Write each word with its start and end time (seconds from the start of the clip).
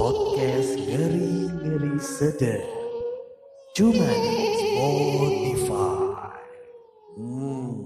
Podcast 0.00 0.80
ngeri-ngeri 0.80 2.00
sedap. 2.00 2.64
Cuma 3.76 4.08
di 4.08 4.32
Spotify. 4.56 6.40
Hmm. 7.20 7.84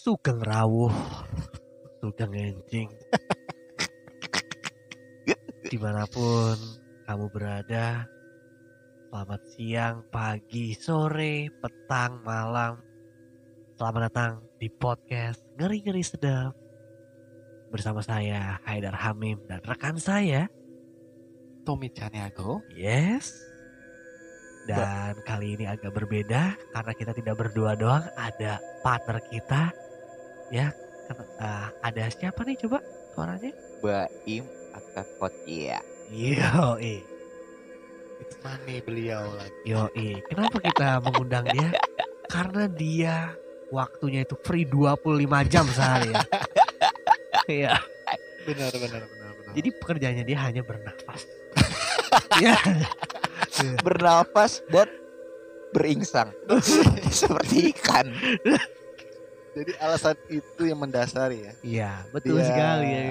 Sugeng 0.00 0.40
rawuh, 0.40 0.96
sugeng 2.06 2.38
enjing. 2.38 2.86
Di 5.66 5.74
mana 5.74 6.06
pun 6.06 6.54
kamu 7.02 7.26
berada, 7.34 8.06
selamat 9.10 9.42
siang, 9.50 10.06
pagi, 10.14 10.78
sore, 10.78 11.50
petang, 11.58 12.22
malam. 12.22 12.78
Selamat 13.74 14.06
datang 14.06 14.32
di 14.62 14.70
podcast 14.70 15.42
Ngeri-Ngeri 15.58 16.04
Sedap. 16.06 16.54
Bersama 17.74 17.98
saya, 18.06 18.62
Haidar 18.62 18.94
Hamim, 18.94 19.42
dan 19.50 19.58
rekan 19.66 19.98
saya, 19.98 20.46
Tommy 21.66 21.90
Caniago. 21.90 22.62
Yes. 22.70 23.34
Dan 24.70 25.18
kali 25.26 25.58
ini 25.58 25.66
agak 25.66 25.90
berbeda 25.90 26.54
karena 26.70 26.92
kita 26.94 27.10
tidak 27.18 27.34
berdua 27.34 27.74
doang, 27.74 28.06
ada 28.14 28.62
partner 28.86 29.18
kita. 29.26 29.74
Ya, 30.54 30.70
eh, 31.14 31.66
ada 31.82 32.04
siapa 32.10 32.40
nih 32.42 32.56
coba 32.66 32.78
suaranya? 33.14 33.52
Baim 33.84 34.44
Akakot 34.76 35.32
ya. 35.48 35.80
Yo, 36.12 36.76
eh. 36.76 37.00
Mani 38.44 38.78
beliau 38.84 39.24
lagi. 39.34 39.52
Yo, 39.64 39.88
Kenapa 40.28 40.56
kita 40.60 40.88
mengundang 41.00 41.44
dia? 41.48 41.72
Karena 42.28 42.68
dia 42.68 43.16
waktunya 43.72 44.22
itu 44.22 44.36
free 44.44 44.68
25 44.68 45.52
jam 45.52 45.66
sehari 45.72 46.12
ya. 46.12 46.22
Iya. 47.46 47.78
Benar 48.42 48.74
benar 48.74 49.02
benar 49.06 49.30
benar. 49.38 49.52
Jadi 49.54 49.68
pekerjaannya 49.78 50.24
dia 50.26 50.38
hanya 50.42 50.62
bernafas. 50.66 51.22
Iya. 52.42 52.58
Bernafas 53.80 54.60
dan 54.68 54.88
beringsang 55.72 56.34
seperti 57.12 57.72
ikan. 57.72 58.12
Jadi 59.56 59.72
alasan 59.80 60.16
itu 60.28 60.62
yang 60.62 60.76
mendasari 60.76 61.38
ya. 61.40 61.52
Iya, 61.64 61.90
betul 62.12 62.36
Dia 62.36 62.44
sekali 62.44 62.86
ya. 62.86 63.04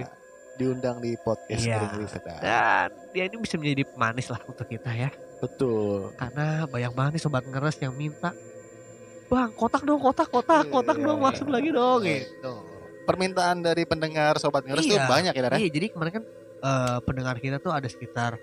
Diundang 0.55 1.01
di 1.01 1.17
podcast 1.17 1.59
Iya. 1.59 1.79
Dan 2.39 2.87
dia 3.11 3.23
ini 3.25 3.35
bisa 3.35 3.57
menjadi 3.57 3.83
pemanis 3.83 4.29
lah 4.29 4.39
untuk 4.45 4.63
kita 4.63 4.93
ya. 4.93 5.09
Betul. 5.41 6.13
Karena 6.13 6.63
banyak 6.63 6.91
banget 6.93 7.11
nih 7.17 7.21
sobat 7.21 7.43
ngeres 7.43 7.75
yang 7.77 7.91
minta 7.91 8.31
Bang, 9.25 9.49
kotak 9.51 9.81
dong, 9.81 9.97
kotak, 9.97 10.29
kotak, 10.29 10.69
kotak 10.69 11.01
dong, 11.01 11.17
Iya. 11.17 11.25
masuk 11.25 11.49
lagi 11.49 11.73
dong. 11.73 12.05
gitu. 12.05 12.29
Itu. 12.29 12.53
Permintaan 13.03 13.57
dari 13.59 13.81
pendengar 13.83 14.37
sobat 14.37 14.61
ngeres 14.63 14.85
tuh 14.85 14.95
Iya. 14.95 15.09
banyak 15.09 15.33
ya, 15.33 15.41
Dar, 15.41 15.51
ya? 15.57 15.65
Iya, 15.65 15.69
jadi 15.73 15.85
kemarin 15.89 16.13
kan 16.13 16.23
eh, 16.61 16.97
pendengar 17.01 17.35
kita 17.37 17.57
tuh 17.57 17.69
ada 17.69 17.85
sekitar 17.85 18.37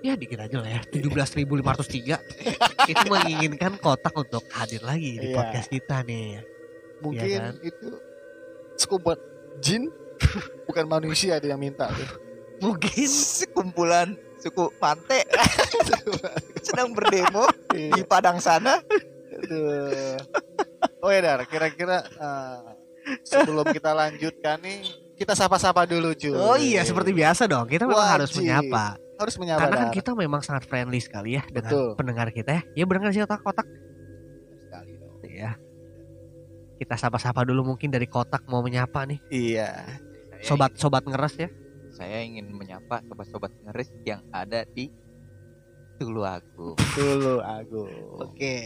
ya 0.00 0.16
dikit 0.16 0.36
aja 0.38 0.60
lah 0.60 0.68
ya 0.68 0.80
17.503 0.92 2.20
itu 2.84 3.04
menginginkan 3.06 3.76
kotak 3.76 4.12
untuk 4.12 4.44
hadir 4.48 4.80
lagi 4.80 5.16
di 5.16 5.28
Iya. 5.28 5.36
podcast 5.36 5.68
kita 5.68 6.00
nih 6.02 6.40
Mungkin 7.04 7.28
Iya 7.28 7.40
kan? 7.44 7.54
itu 7.60 7.88
sekubat 8.74 9.18
jin 9.60 9.92
bukan 10.66 10.84
manusia 10.88 11.36
dia 11.36 11.52
yang 11.52 11.60
minta 11.60 11.86
tuh. 11.86 12.08
mungkin 12.60 13.04
Sekumpulan 13.04 14.08
suku 14.40 14.72
Pante 14.76 15.20
sedang 16.66 16.90
berdemo 16.90 17.44
di 17.68 17.92
Iya. 17.92 18.04
padang 18.04 18.38
sana. 18.38 18.80
Aduh. 19.34 20.16
Oh 21.00 21.10
ya 21.10 21.20
Dar, 21.20 21.44
kira-kira 21.44 22.00
eh, 22.00 22.60
sebelum 23.22 23.66
kita 23.66 23.92
lanjutkan 23.92 24.56
nih 24.58 24.80
kita 25.14 25.32
sapa-sapa 25.32 25.84
dulu 25.84 26.10
cuy. 26.12 26.32
oh 26.32 26.56
iya 26.56 26.82
seperti 26.82 27.12
biasa 27.12 27.44
dong 27.44 27.68
kita 27.68 27.84
memang 27.84 28.18
harus 28.18 28.32
menyapa 28.34 28.96
harus 29.14 29.36
menyapa 29.36 29.60
karena 29.62 29.76
kan 29.76 29.86
Dar. 29.86 29.94
kita 29.94 30.10
memang 30.12 30.40
sangat 30.40 30.64
friendly 30.64 30.98
sekali 30.98 31.36
ya 31.36 31.42
dengan 31.46 31.70
Betul. 31.70 31.88
pendengar 31.94 32.28
kita 32.30 32.50
ya 32.50 32.62
ya 32.74 32.84
benar 32.84 33.12
sih 33.12 33.22
kotak 33.22 33.62
kita 36.80 36.98
sapa-sapa 36.98 37.46
dulu 37.46 37.74
mungkin 37.74 37.90
dari 37.90 38.06
kotak 38.06 38.44
mau 38.46 38.60
menyapa 38.60 39.06
nih 39.06 39.20
Iya. 39.30 39.70
Sobat-sobat 40.44 41.06
ngeres 41.08 41.34
ya 41.38 41.48
saya 41.94 42.26
ingin 42.26 42.50
menyapa 42.50 43.00
sobat-sobat 43.06 43.54
ngeris 43.62 43.90
yang 44.02 44.20
ada 44.34 44.66
di 44.66 44.90
Tulu 45.94 46.26
Agung. 46.26 46.74
Dulu 46.98 47.38
aku. 47.38 47.82
oke 48.18 48.56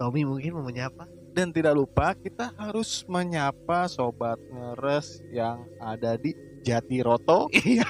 Tommy 0.00 0.24
mungkin 0.24 0.56
mau 0.56 0.64
menyapa 0.64 1.04
Dan 1.34 1.52
tidak 1.52 1.76
lupa 1.76 2.14
kita 2.16 2.54
harus 2.56 3.04
menyapa 3.10 3.90
sobat 3.90 4.38
ngeres 4.48 5.20
yang 5.34 5.66
ada 5.82 6.14
di 6.14 6.32
Jatiroto. 6.64 7.50
iya 7.66 7.84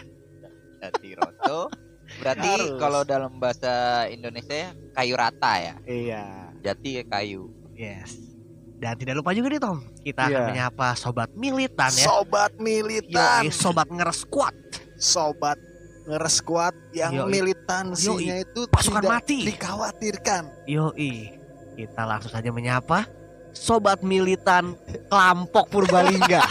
Jadi 0.84 1.16
Roto. 1.16 1.72
Berarti 2.20 2.50
Harus. 2.52 2.76
kalau 2.76 3.00
dalam 3.08 3.40
bahasa 3.40 4.04
Indonesia 4.12 4.52
ya, 4.52 4.70
kayu 4.92 5.14
rata 5.16 5.52
ya. 5.56 5.74
Iya. 5.88 6.24
Jati 6.60 7.00
kayu. 7.08 7.48
Yes. 7.74 8.16
Dan 8.74 8.94
tidak 8.96 9.14
lupa 9.16 9.30
juga 9.30 9.48
nih 9.48 9.58
Tom, 9.58 9.78
kita 9.98 10.20
akan 10.24 10.34
Iya. 10.34 10.46
menyapa 10.46 10.88
sobat 10.92 11.30
militan 11.32 11.90
ya. 11.90 12.06
Sobat 12.06 12.52
militan. 12.58 13.42
Yoi, 13.42 13.50
sobat 13.50 13.88
ngeres 13.88 14.22
squad. 14.22 14.54
sobat 14.94 15.58
ngeres 16.04 16.38
yang 16.92 17.12
Yoi. 17.16 17.30
militansinya 17.30 18.36
itu 18.38 18.60
Pasukan 18.68 19.00
tidak 19.00 19.10
mati. 19.10 19.38
dikhawatirkan. 19.46 20.42
Yoi, 20.64 21.12
kita 21.74 22.02
langsung 22.04 22.30
saja 22.30 22.50
menyapa 22.50 23.08
sobat 23.50 24.02
militan 24.02 24.74
Kelampok 25.08 25.66
Purbalingga. 25.72 26.42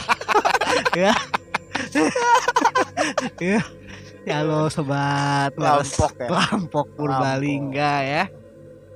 ya. 0.93 1.13
ya. 3.37 3.59
Halo 4.25 4.67
sobat 4.67 5.51
Kelampok 5.53 6.11
ya. 6.17 6.27
Kelampok 6.27 6.87
Purbalingga 6.95 7.93
ya. 8.01 8.23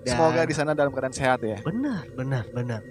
Dan- 0.07 0.15
Semoga 0.15 0.41
di 0.47 0.55
sana 0.55 0.71
dalam 0.71 0.91
keadaan 0.95 1.11
sehat 1.11 1.43
ya. 1.43 1.59
Benar, 1.59 2.07
benar, 2.15 2.47
benar. 2.49 2.81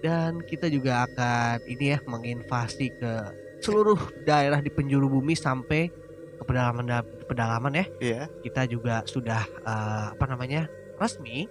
Dan 0.00 0.40
kita 0.42 0.66
juga 0.66 1.04
akan 1.06 1.62
ini 1.68 1.92
ya 1.94 1.98
menginvasi 2.08 2.96
ke 2.96 3.12
seluruh 3.60 4.00
daerah 4.24 4.58
di 4.58 4.72
penjuru 4.72 5.06
bumi 5.06 5.36
sampai 5.36 5.92
ke 6.34 6.42
pedalaman 6.42 6.88
pedalaman 7.28 7.72
ya. 7.76 7.86
Iya. 8.00 8.22
Kita 8.40 8.64
juga 8.64 9.04
sudah 9.04 9.44
eh, 9.44 10.06
apa 10.16 10.24
namanya 10.26 10.66
resmi 10.96 11.44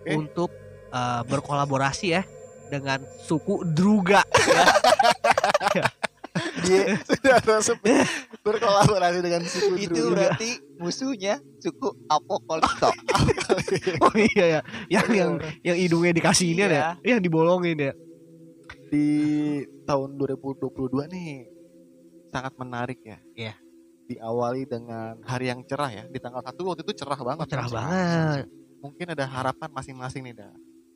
Oke. 0.00 0.16
untuk 0.16 0.50
eh, 0.88 1.22
berkolaborasi 1.26 2.06
ya 2.14 2.22
dengan 2.70 3.02
suku 3.20 3.66
Druga. 3.66 4.22
Dia 6.64 6.82
sudah 7.08 7.36
resmi 7.40 7.94
berkolaborasi 8.40 9.18
dengan 9.20 9.42
suku 9.44 9.74
Itu 9.78 10.12
berarti 10.12 10.50
musuhnya 10.80 11.40
suku 11.60 11.88
Apokalipto. 12.08 12.90
oh 14.04 14.14
iya 14.16 14.44
ya, 14.58 14.60
yang 14.88 15.08
yang 15.12 15.30
yang 15.60 15.76
hidungnya 15.76 16.12
dikasih 16.16 16.56
ini 16.56 16.62
Iya. 16.66 16.96
ya, 17.04 17.16
yang 17.16 17.20
dibolongin 17.20 17.78
ya. 17.78 17.92
Di 18.90 19.08
tahun 19.86 20.18
2022 20.18 21.12
nih 21.12 21.46
sangat 22.30 22.54
menarik 22.58 23.00
ya. 23.02 23.18
Iya. 23.34 23.54
Diawali 24.10 24.66
dengan 24.66 25.22
hari 25.22 25.54
yang 25.54 25.62
cerah 25.62 25.90
ya. 25.90 26.04
Di 26.10 26.18
tanggal 26.18 26.42
1 26.42 26.58
waktu 26.66 26.82
itu 26.82 26.92
cerah 26.98 27.20
banget. 27.20 27.46
Oh, 27.46 27.50
cerah 27.50 27.66
Mas. 27.70 27.74
banget. 27.74 28.46
Mungkin 28.80 29.06
ada 29.12 29.24
harapan 29.28 29.68
masing-masing 29.70 30.24
nih, 30.24 30.34
dah. 30.40 30.50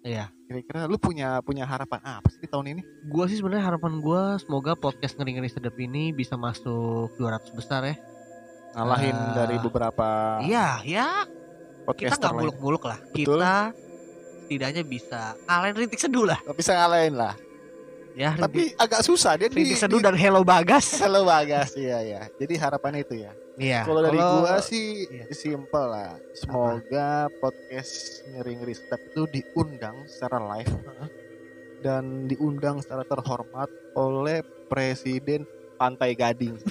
Iya. 0.05 0.29
Kira-kira 0.45 0.85
lu 0.85 1.01
punya 1.01 1.41
punya 1.41 1.65
harapan 1.65 1.97
apa 2.05 2.29
sih 2.29 2.45
di 2.45 2.47
tahun 2.47 2.77
ini? 2.77 2.83
Gua 3.09 3.25
sih 3.25 3.41
sebenarnya 3.41 3.73
harapan 3.73 3.99
gua 3.99 4.37
semoga 4.37 4.77
podcast 4.77 5.17
ngeri-ngeri 5.17 5.49
sedap 5.49 5.73
ini 5.81 6.13
bisa 6.13 6.37
masuk 6.37 7.09
200 7.17 7.49
besar 7.51 7.81
ya. 7.83 7.97
Ngalahin 8.77 9.17
Ah. 9.17 9.33
dari 9.35 9.57
beberapa 9.57 10.09
Iya, 10.45 10.69
ya 10.85 11.09
kita 11.25 11.87
podcaster 11.89 12.29
nggak 12.29 12.37
muluk-muluk 12.37 12.85
lah. 12.85 12.99
Betul. 13.11 13.41
Kita 13.41 13.55
setidaknya 14.45 14.83
bisa 14.85 15.21
ngalahin 15.49 15.75
rintik 15.75 15.97
seduh 15.99 16.25
lah. 16.29 16.39
Bisa 16.53 16.77
ngalahin 16.77 17.17
lah. 17.17 17.33
Ya, 18.13 18.37
rintik, 18.37 18.45
Tapi 18.45 18.63
agak 18.77 19.01
susah 19.03 19.35
dia 19.35 19.49
di, 19.49 19.57
rintik 19.57 19.81
seduh 19.81 19.99
di- 19.99 20.05
dan 20.05 20.15
hello 20.15 20.45
bagas. 20.45 21.01
Halo 21.01 21.25
Bagas, 21.25 21.73
iya 21.75 21.99
ya. 21.99 22.21
Jadi 22.37 22.55
harapan 22.55 23.01
itu 23.01 23.17
ya. 23.19 23.33
Iya. 23.55 23.87
Kalau 23.87 24.01
dari 24.03 24.19
kalau- 24.19 24.43
gua 24.43 24.59
sih 24.59 25.07
iya. 25.07 25.25
simple 25.31 25.87
lah. 25.87 26.19
Semoga 26.35 27.31
podcast 27.39 28.27
ngeri-ngeri 28.27 28.75
step 28.75 29.01
itu 29.11 29.23
diundang 29.31 29.95
secara 30.11 30.43
live 30.43 30.75
dan 31.81 32.27
diundang 32.27 32.83
secara 32.83 33.07
terhormat 33.07 33.71
oleh 33.95 34.43
Presiden 34.67 35.47
Pantai 35.77 36.19
Gading. 36.19 36.59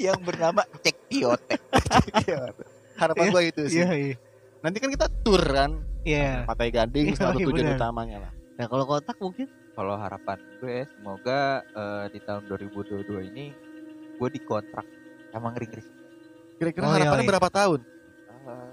yang 0.00 0.16
bernama 0.22 0.62
Cek 0.80 0.96
Piote. 1.08 1.56
Iya. 2.22 2.54
Harapan 2.94 3.24
gua 3.34 3.42
itu 3.42 3.66
sih. 3.66 3.82
Iya, 3.82 3.90
iya. 3.92 4.14
Nanti 4.62 4.76
kan 4.78 4.90
kita 4.92 5.06
tour 5.24 5.42
kan 5.42 5.82
Iya. 6.06 6.46
Pantai 6.46 6.70
Gading 6.70 7.12
Iya, 7.12 7.16
satu 7.18 7.38
iya, 7.40 7.46
tujuan 7.50 7.66
benar. 7.66 7.78
utamanya 7.82 8.16
lah. 8.28 8.32
Nah 8.56 8.66
kalau 8.68 8.84
kotak 8.86 9.16
mungkin 9.18 9.48
Kalau 9.70 9.96
harapan 9.96 10.36
gue 10.60 10.84
semoga 10.84 11.40
eh, 11.64 12.04
di 12.12 12.20
tahun 12.20 12.44
2022 12.46 13.00
ini 13.32 13.54
gue 14.20 14.28
dikontrak 14.30 14.84
sama 15.32 15.48
ngeri-ngeri 15.50 15.82
Kira-kira 16.60 16.84
Oh, 16.84 16.92
iya, 16.92 17.08
harapannya 17.08 17.24
iya. 17.24 17.30
berapa 17.32 17.48
tahun? 17.48 17.80
Eh, 18.28 18.68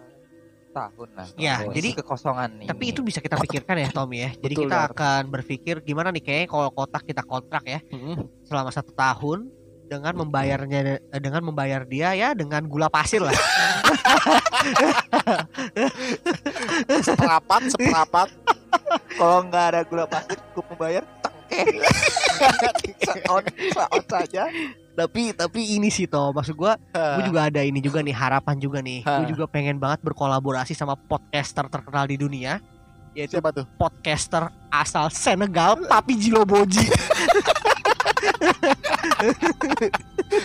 tahun 0.75 1.09
lah. 1.15 1.27
Ya, 1.39 1.55
jadi- 1.71 1.95
kekosongan 1.95 2.49
nih. 2.59 2.67
tapi 2.67 2.83
itu 2.91 2.99
bisa 2.99 3.23
kita 3.23 3.39
pikirkan 3.39 3.79
ya 3.79 3.87
Tommy 3.89 4.27
ya. 4.27 4.31
Jadi 4.35 4.53
Betul, 4.53 4.67
kita 4.67 4.77
Dar. 4.77 4.91
akan 4.91 5.21
berpikir 5.31 5.75
gimana 5.81 6.11
nih 6.11 6.19
kayaknya 6.19 6.47
kalau 6.51 6.67
kotak 6.69 7.07
kita 7.07 7.23
kontrak 7.23 7.63
ya 7.63 7.79
selama 8.43 8.69
satu 8.69 8.91
tahun 8.91 9.47
dengan 9.87 10.19
membayarnya 10.19 10.99
eh, 10.99 11.21
dengan 11.23 11.47
membayar 11.47 11.87
dia 11.87 12.11
ya 12.11 12.35
dengan 12.35 12.67
gula 12.67 12.91
pasir 12.91 13.23
lah. 13.23 13.31
Seperapat, 16.99 17.61
seperapat. 17.71 18.27
kalau 19.15 19.47
nggak 19.47 19.65
ada 19.71 19.81
gula 19.87 20.05
pasir 20.05 20.35
cukup 20.51 20.75
membayar 20.75 21.03
tengke. 21.23 21.63
Saon, 23.07 23.43
saon 23.71 24.03
saja. 24.05 24.43
Tapi 24.97 25.29
tapi 25.31 25.77
ini 25.77 25.87
sih 25.87 26.05
toh 26.05 26.31
maksud 26.31 26.53
gua 26.53 26.73
gue 26.89 27.23
juga 27.23 27.45
ada 27.45 27.61
ini 27.61 27.77
juga 27.77 28.01
nih 28.01 28.11
harapan 28.11 28.57
juga 28.57 28.81
nih. 28.81 29.05
Gue 29.05 29.27
juga 29.29 29.45
pengen 29.45 29.77
banget 29.77 30.01
berkolaborasi 30.01 30.73
sama 30.73 30.97
podcaster 30.97 31.65
terkenal 31.67 32.03
di 32.03 32.17
dunia 32.17 32.57
yaitu 33.13 33.33
Siapa 33.33 33.49
tuh? 33.51 33.65
podcaster 33.75 34.41
asal 34.67 35.09
Senegal 35.09 35.77
Papi 35.83 36.13
Jiloboji. 36.15 36.85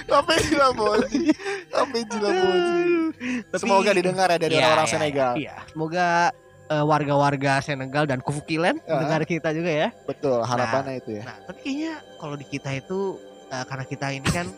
Tapi 0.04 0.34
Jilaboji. 0.42 1.22
Tapi 1.68 1.98
Jilaboji. 2.06 2.82
Tapi- 3.48 3.60
Semoga 3.60 3.90
didengar 3.92 4.28
ya 4.28 4.38
dari 4.38 4.52
Iya, 4.52 4.60
orang-orang 4.62 4.86
iya, 4.86 4.92
Senegal. 4.94 5.32
Iya, 5.36 5.54
semoga 5.66 6.06
eh, 6.64 6.80
warga-warga 6.82 7.52
Senegal 7.60 8.04
dan 8.06 8.20
Kufukilen 8.20 8.80
Ah. 8.82 8.96
mendengar 8.96 9.22
kita 9.26 9.52
juga 9.52 9.68
ya. 9.68 9.88
Betul, 10.04 10.40
harapannya 10.40 10.96
itu 10.98 11.10
ya. 11.14 11.24
Nah, 11.24 11.36
tapi 11.44 11.58
kayaknya 11.62 11.92
kalau 12.16 12.34
di 12.34 12.46
kita 12.46 12.70
itu 12.72 13.20
eh, 13.52 13.64
karena 13.68 13.84
kita 13.84 14.06
ini 14.10 14.28
kan 14.32 14.48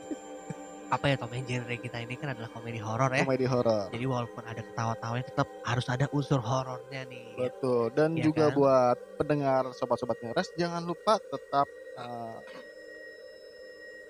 apa 0.85 1.11
ya 1.11 1.17
Tom, 1.19 1.33
ya, 1.35 1.43
genre 1.43 1.75
kita 1.75 1.99
ini 2.07 2.15
kan 2.15 2.39
adalah 2.39 2.47
komedi 2.55 2.79
horor 2.79 3.11
ya. 3.11 3.27
Komedi 3.27 3.47
horor. 3.51 3.91
Jadi 3.91 4.05
walaupun 4.07 4.43
ada 4.47 4.63
ketawa-tawanya 4.63 5.25
tetap 5.27 5.49
harus 5.67 5.87
ada 5.91 6.07
unsur 6.15 6.39
horornya 6.39 7.03
nih. 7.09 7.35
Betul. 7.35 7.91
Dan 7.91 8.15
Iya 8.15 8.31
juga 8.31 8.45
kan? 8.53 8.55
buat 8.55 8.97
pendengar 9.19 9.63
sobat-sobat 9.75 10.23
ngeres 10.23 10.55
jangan 10.55 10.87
lupa 10.87 11.19
tetap 11.19 11.67
eh, 11.99 12.39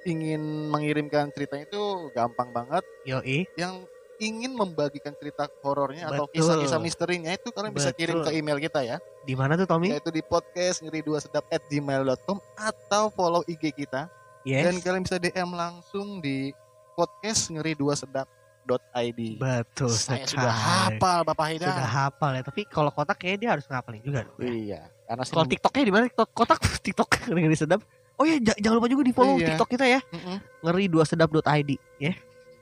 ingin 0.05 0.69
mengirimkan 0.69 1.33
ceritanya 1.33 1.65
itu 1.65 2.13
gampang 2.13 2.53
banget. 2.53 2.85
Yoi, 3.09 3.49
Yang 3.57 3.89
ingin 4.21 4.53
membagikan 4.55 5.17
cerita 5.17 5.49
horornya 5.65 6.07
atau 6.07 6.29
Betul. 6.29 6.39
kisah-kisah 6.39 6.79
misterinya 6.79 7.31
itu 7.35 7.49
kalian 7.51 7.73
bisa 7.75 7.91
kirim 7.91 8.21
Betul. 8.21 8.31
ke 8.31 8.39
email 8.39 8.59
kita 8.61 8.81
ya. 8.85 8.97
di 9.25 9.33
mana 9.35 9.57
tuh 9.57 9.65
Tommy? 9.65 9.89
Yaitu 9.89 10.13
di 10.13 10.21
podcast 10.21 10.85
ngeri 10.85 11.01
dua 11.01 11.19
sedap 11.19 11.49
at 11.49 11.65
gmail.com 11.67 12.39
atau 12.61 13.09
follow 13.09 13.41
IG 13.49 13.73
kita. 13.73 14.07
Yes. 14.45 14.65
Dan 14.65 14.77
kalian 14.79 15.03
bisa 15.03 15.17
DM 15.17 15.51
langsung 15.51 16.21
di 16.21 16.53
podcast 16.93 17.49
ngeri 17.49 17.73
dua 17.73 17.97
sedap.id. 17.97 19.21
Betul 19.37 19.89
Saya 19.89 20.21
sekali. 20.21 20.31
sudah 20.31 20.53
hafal 20.53 21.19
Bapak 21.23 21.45
Haidar. 21.49 21.73
Sudah 21.73 21.89
hafal 21.91 22.31
ya, 22.35 22.43
tapi 22.43 22.63
kalau 22.65 22.89
kotak 22.89 23.17
kayaknya 23.17 23.39
dia 23.39 23.51
harus 23.51 23.65
ngapalin 23.65 24.01
juga 24.01 24.21
dong. 24.23 24.37
ya. 24.39 24.47
Iya. 24.47 24.81
Karena 25.05 25.23
sih 25.23 25.33
Kalau 25.33 25.47
TikToknya 25.47 25.83
di 25.83 25.93
mana? 25.93 26.05
TikTok 26.07 26.29
kotak 26.31 26.61
TikTok 26.85 27.09
ngeri 27.27 27.57
sedap. 27.57 27.81
Oh 28.15 28.23
ya, 28.23 28.39
j- 28.39 28.59
jangan 28.59 28.79
lupa 28.79 28.87
juga 28.87 29.03
di 29.03 29.11
follow 29.11 29.37
Iya. 29.37 29.47
TikTok 29.51 29.69
kita 29.71 29.85
ya. 29.87 30.01
Mm-mm. 30.07 30.37
Ngeri 30.63 30.85
dua 30.87 31.05
sedap.id 31.05 31.71
ya. 31.99 32.13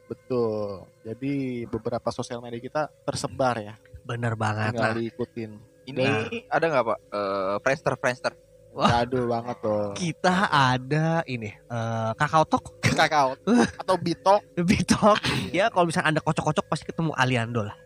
Betul. 0.07 0.87
Jadi 1.03 1.35
beberapa 1.67 2.09
sosial 2.09 2.39
media 2.39 2.59
kita 2.59 2.83
tersebar 3.03 3.59
ya. 3.59 3.75
Bener 4.03 4.35
banget. 4.35 4.73
Tinggal 4.73 4.93
Nah, 4.93 4.99
diikutin. 4.99 5.51
Ini 5.83 5.99
Nah. 5.99 6.27
ada 6.49 6.65
nggak 6.69 6.85
pak? 6.85 6.99
Eh, 7.11 7.55
Friendster, 7.59 7.95
Friendster. 7.97 8.33
Wah. 8.73 8.89
Jadul 9.05 9.29
banget 9.29 9.57
tuh. 9.61 9.93
kita 9.93 10.49
ada 10.49 11.21
ini 11.29 11.53
eh 11.53 12.11
Kakao 12.17 12.45
Talk, 12.45 12.81
Kakao 13.01 13.37
atau 13.77 13.97
Bitok. 13.97 14.41
Bitok. 14.69 15.21
ya 15.53 15.69
kalau 15.69 15.85
misalnya 15.85 16.17
Anda 16.17 16.21
kocok-kocok 16.25 16.65
pasti 16.67 16.89
ketemu 16.89 17.13
Aliando 17.13 17.63
lah. 17.63 17.77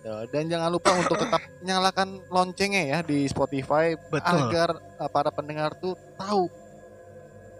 Tuh. 0.00 0.26
Dan 0.32 0.48
jangan 0.48 0.72
lupa 0.72 0.90
untuk 0.96 1.14
tetap 1.14 1.38
nyalakan 1.60 2.18
loncengnya 2.26 2.82
ya 2.82 2.98
di 3.00 3.28
Spotify 3.28 3.94
Betul. 4.08 4.48
agar 4.48 4.68
uh, 4.98 5.06
para 5.06 5.30
pendengar 5.30 5.76
tuh 5.76 5.94
tahu 6.16 6.48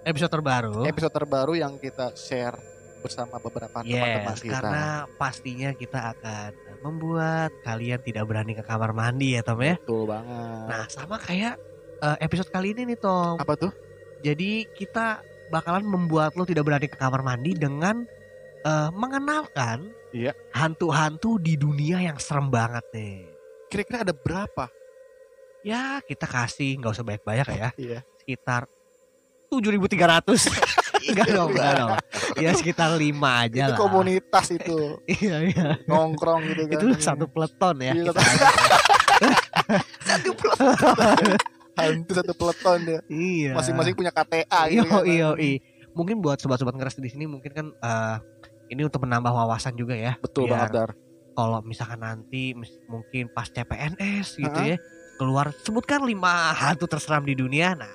Episode 0.01 0.33
terbaru. 0.33 0.89
episode 0.89 1.13
terbaru 1.13 1.53
yang 1.55 1.77
kita 1.77 2.17
share 2.17 2.57
bersama 3.01 3.37
beberapa 3.37 3.85
teman-teman 3.85 4.33
Yes, 4.33 4.41
kita. 4.41 4.53
karena 4.57 4.85
pastinya 5.15 5.71
kita 5.73 6.17
akan 6.17 6.51
membuat 6.81 7.53
kalian 7.61 8.01
tidak 8.01 8.25
berani 8.25 8.53
ke 8.53 8.65
kamar 8.65 8.91
mandi 8.91 9.37
ya 9.37 9.45
Tom 9.45 9.61
ya. 9.61 9.77
Betul 9.77 10.09
banget. 10.09 10.65
Nah 10.67 10.85
sama 10.89 11.21
kayak 11.21 11.61
eh, 12.01 12.17
episode 12.21 12.49
kali 12.49 12.73
ini 12.73 12.85
nih 12.87 12.99
Tom. 12.99 13.37
apa 13.37 13.55
tuh? 13.55 13.73
Jadi 14.21 14.69
kita 14.71 15.21
bakalan 15.49 15.83
membuat 15.83 16.35
lo 16.35 16.45
tidak 16.45 16.63
berani 16.63 16.87
ke 16.87 16.95
kamar 16.95 17.21
mandi 17.21 17.53
dengan 17.53 18.05
eh, 18.61 18.91
mengenalkan 18.93 19.89
Iya. 20.11 20.35
hantu-hantu 20.51 21.39
di 21.39 21.55
dunia 21.55 22.03
yang 22.03 22.19
serem 22.19 22.51
banget 22.51 22.83
nih. 22.91 23.31
Kira-kira 23.69 24.03
ada 24.03 24.11
berapa? 24.11 24.67
Ya 25.63 26.03
kita 26.03 26.25
kasih 26.25 26.77
nggak 26.77 26.93
usah 26.93 27.05
banyak-banyak 27.05 27.47
ya. 27.49 27.69
Iya. 27.81 27.99
Sekitar 28.19 28.67
7.300 29.49 30.51
Enggak 31.11 31.27
dong, 31.37 31.51
enggak 31.51 31.73
dong. 31.75 31.91
Ya 32.37 32.51
sekitar 32.53 32.91
5 32.93 33.01
aja 33.23 33.63
itu 33.67 33.73
lah. 33.73 33.79
komunitas 33.79 34.47
itu 34.51 34.79
Iya, 35.07 35.37
iya. 35.43 35.69
nongkrong 35.87 36.43
gitu 36.47 36.63
kan. 36.67 36.75
Itu 36.75 36.87
satu 36.99 37.25
peleton 37.27 37.77
ya. 37.81 37.93
Iya, 37.95 38.11
satu 40.05 40.31
peleton. 40.35 40.97
Hantu 41.83 42.13
satu 42.19 42.33
peleton 42.33 42.79
dia. 42.83 43.01
Iya. 43.07 43.53
Masing-masing 43.53 43.95
punya 43.95 44.11
KTA 44.11 44.63
Iya, 44.67 44.83
gitu 44.83 44.89
kan. 44.89 45.05
iya, 45.05 45.29
iya. 45.35 45.59
Mungkin 45.91 46.19
buat 46.19 46.37
sobat-sobat 46.37 46.73
ngeres 46.73 46.95
di 46.95 47.09
sini 47.09 47.25
mungkin 47.25 47.51
kan 47.51 47.67
eh, 47.71 48.17
ini 48.69 48.83
untuk 48.83 49.03
menambah 49.03 49.29
wawasan 49.29 49.75
juga 49.75 49.93
ya. 49.93 50.15
Betul 50.17 50.47
Biar 50.47 50.67
banget 50.67 50.71
Dar. 50.73 50.91
Kalau 51.31 51.59
misalkan 51.61 51.99
nanti 51.99 52.53
mis- 52.53 52.79
mungkin 52.85 53.29
pas 53.29 53.47
CPNS 53.47 54.37
gitu 54.37 54.51
Ha-ha. 54.53 54.67
ya 54.67 54.79
keluar 55.17 55.53
sebutkan 55.59 56.01
lima 56.01 56.31
hantu 56.51 56.87
terseram 56.87 57.21
di 57.21 57.35
dunia. 57.35 57.75
Nah, 57.75 57.91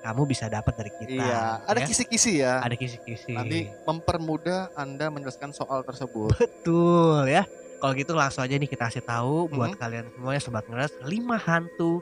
kamu 0.00 0.24
bisa 0.24 0.46
dapat 0.46 0.72
dari 0.74 0.88
kita. 0.94 1.12
Iya, 1.14 1.42
ada 1.62 1.76
ya. 1.76 1.84
kisi-kisi 1.84 2.32
ya. 2.38 2.58
ada 2.58 2.72
kisi-kisi. 2.72 3.30
Nanti 3.30 3.68
mempermudah 3.84 4.72
Anda 4.74 5.08
menjelaskan 5.08 5.50
soal 5.50 5.82
tersebut. 5.82 6.32
Betul 6.34 7.26
ya. 7.26 7.44
Kalau 7.76 7.92
gitu 7.92 8.12
langsung 8.12 8.40
aja 8.40 8.54
nih 8.54 8.64
kita 8.66 8.86
kasih 8.86 9.00
tahu 9.02 9.44
Hmm. 9.46 9.54
buat 9.54 9.72
kalian 9.74 10.08
semuanya 10.10 10.38
sobat 10.38 10.64
ngeres 10.64 10.92
5 11.00 11.08
hantu 11.38 12.00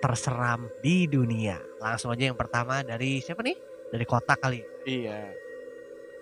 terseram 0.00 0.68
di 0.84 1.08
dunia. 1.08 1.60
Langsung 1.80 2.12
aja 2.12 2.28
yang 2.28 2.38
pertama 2.38 2.84
dari 2.84 3.20
siapa 3.20 3.40
nih? 3.40 3.56
Dari 3.92 4.04
kota 4.04 4.34
kali. 4.36 4.60
iya. 4.84 5.30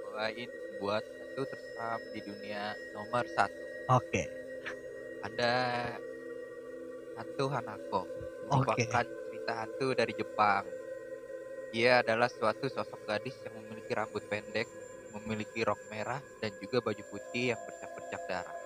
Bawain 0.04 0.50
buat 0.78 1.02
hantu 1.02 1.42
terseram 1.50 2.00
di 2.14 2.20
dunia 2.22 2.62
nomor 2.94 3.26
satu. 3.34 3.58
Oke. 3.90 4.22
Ada 5.26 5.52
hantu 7.18 7.44
Hanako. 7.50 8.02
Oke. 8.52 8.86
Merupakan 8.86 9.06
cerita 9.06 9.52
hantu 9.58 9.86
dari 9.96 10.12
Jepang. 10.14 10.64
Ia 11.74 12.06
adalah 12.06 12.30
suatu 12.30 12.70
sosok 12.70 13.02
gadis 13.10 13.34
yang 13.42 13.58
memiliki 13.58 13.90
rambut 13.98 14.22
pendek, 14.30 14.70
memiliki 15.18 15.66
rok 15.66 15.82
merah, 15.90 16.22
dan 16.38 16.54
juga 16.62 16.78
baju 16.78 17.02
putih 17.10 17.50
yang 17.50 17.60
bercak-bercak 17.66 18.22
darah. 18.30 18.58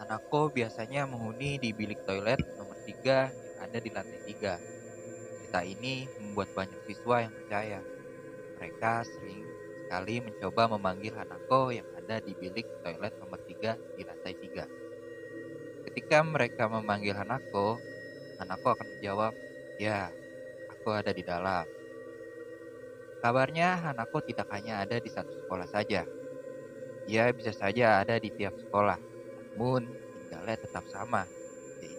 Hanako 0.00 0.48
biasanya 0.48 1.04
menghuni 1.04 1.60
di 1.60 1.76
bilik 1.76 2.00
toilet 2.08 2.40
nomor 2.56 2.74
3 2.88 3.28
yang 3.28 3.43
ada 3.58 3.78
di 3.80 3.90
lantai 3.92 4.20
3. 4.22 4.60
Cerita 5.34 5.60
ini 5.66 6.10
membuat 6.18 6.50
banyak 6.54 6.80
siswa 6.86 7.24
yang 7.26 7.34
percaya. 7.34 7.80
Mereka 8.58 9.04
sering 9.06 9.54
sekali 9.84 10.22
mencoba 10.24 10.70
memanggil 10.76 11.14
Hanako 11.14 11.74
yang 11.74 11.88
ada 11.94 12.20
di 12.22 12.34
bilik 12.38 12.66
toilet 12.82 13.14
nomor 13.20 13.40
3 13.44 13.76
di 13.96 14.02
lantai 14.06 14.34
3. 14.38 14.66
Ketika 15.84 16.24
mereka 16.24 16.64
memanggil 16.66 17.12
Hanako, 17.12 17.84
Hanako 18.40 18.68
akan 18.74 18.88
menjawab, 18.96 19.32
"Ya, 19.76 20.16
aku 20.72 20.88
ada 20.96 21.12
di 21.12 21.22
dalam." 21.24 21.68
Kabarnya 23.22 23.80
Hanako 23.80 24.20
tidak 24.24 24.48
hanya 24.52 24.80
ada 24.84 25.00
di 25.00 25.08
satu 25.12 25.32
sekolah 25.44 25.68
saja. 25.68 26.04
Ia 27.08 27.32
bisa 27.36 27.52
saja 27.52 28.00
ada 28.00 28.16
di 28.16 28.32
tiap 28.32 28.56
sekolah, 28.56 28.96
namun 29.52 29.92
tinggalnya 30.16 30.56
tetap 30.60 30.84
sama, 30.88 31.28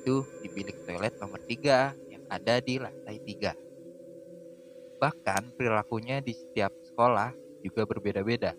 yaitu 0.05 0.21
di 0.45 0.53
bilik 0.53 0.85
toilet 0.85 1.17
nomor 1.17 1.41
3 1.41 2.13
yang 2.13 2.21
ada 2.29 2.61
di 2.61 2.77
lantai 2.77 3.17
3. 3.25 5.01
Bahkan 5.01 5.57
perilakunya 5.57 6.21
di 6.21 6.29
setiap 6.29 6.69
sekolah 6.85 7.33
juga 7.65 7.89
berbeda-beda. 7.89 8.53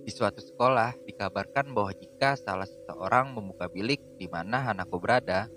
Di 0.00 0.08
suatu 0.08 0.40
sekolah 0.40 0.96
dikabarkan 1.04 1.76
bahwa 1.76 1.92
jika 1.92 2.32
salah 2.40 2.64
seseorang 2.64 3.36
membuka 3.36 3.68
bilik 3.68 4.00
di 4.16 4.24
mana 4.24 4.72
Hanako 4.72 5.04
berada, 5.04 5.52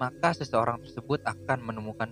maka 0.00 0.32
seseorang 0.32 0.80
tersebut 0.80 1.20
akan 1.28 1.60
menemukan 1.60 2.08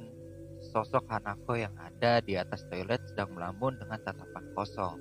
sosok 0.61 1.09
Hanako 1.09 1.57
yang 1.57 1.73
ada 1.81 2.21
di 2.21 2.37
atas 2.37 2.69
toilet 2.69 3.01
sedang 3.09 3.33
melamun 3.33 3.73
dengan 3.81 3.97
tatapan 4.05 4.45
kosong. 4.53 5.01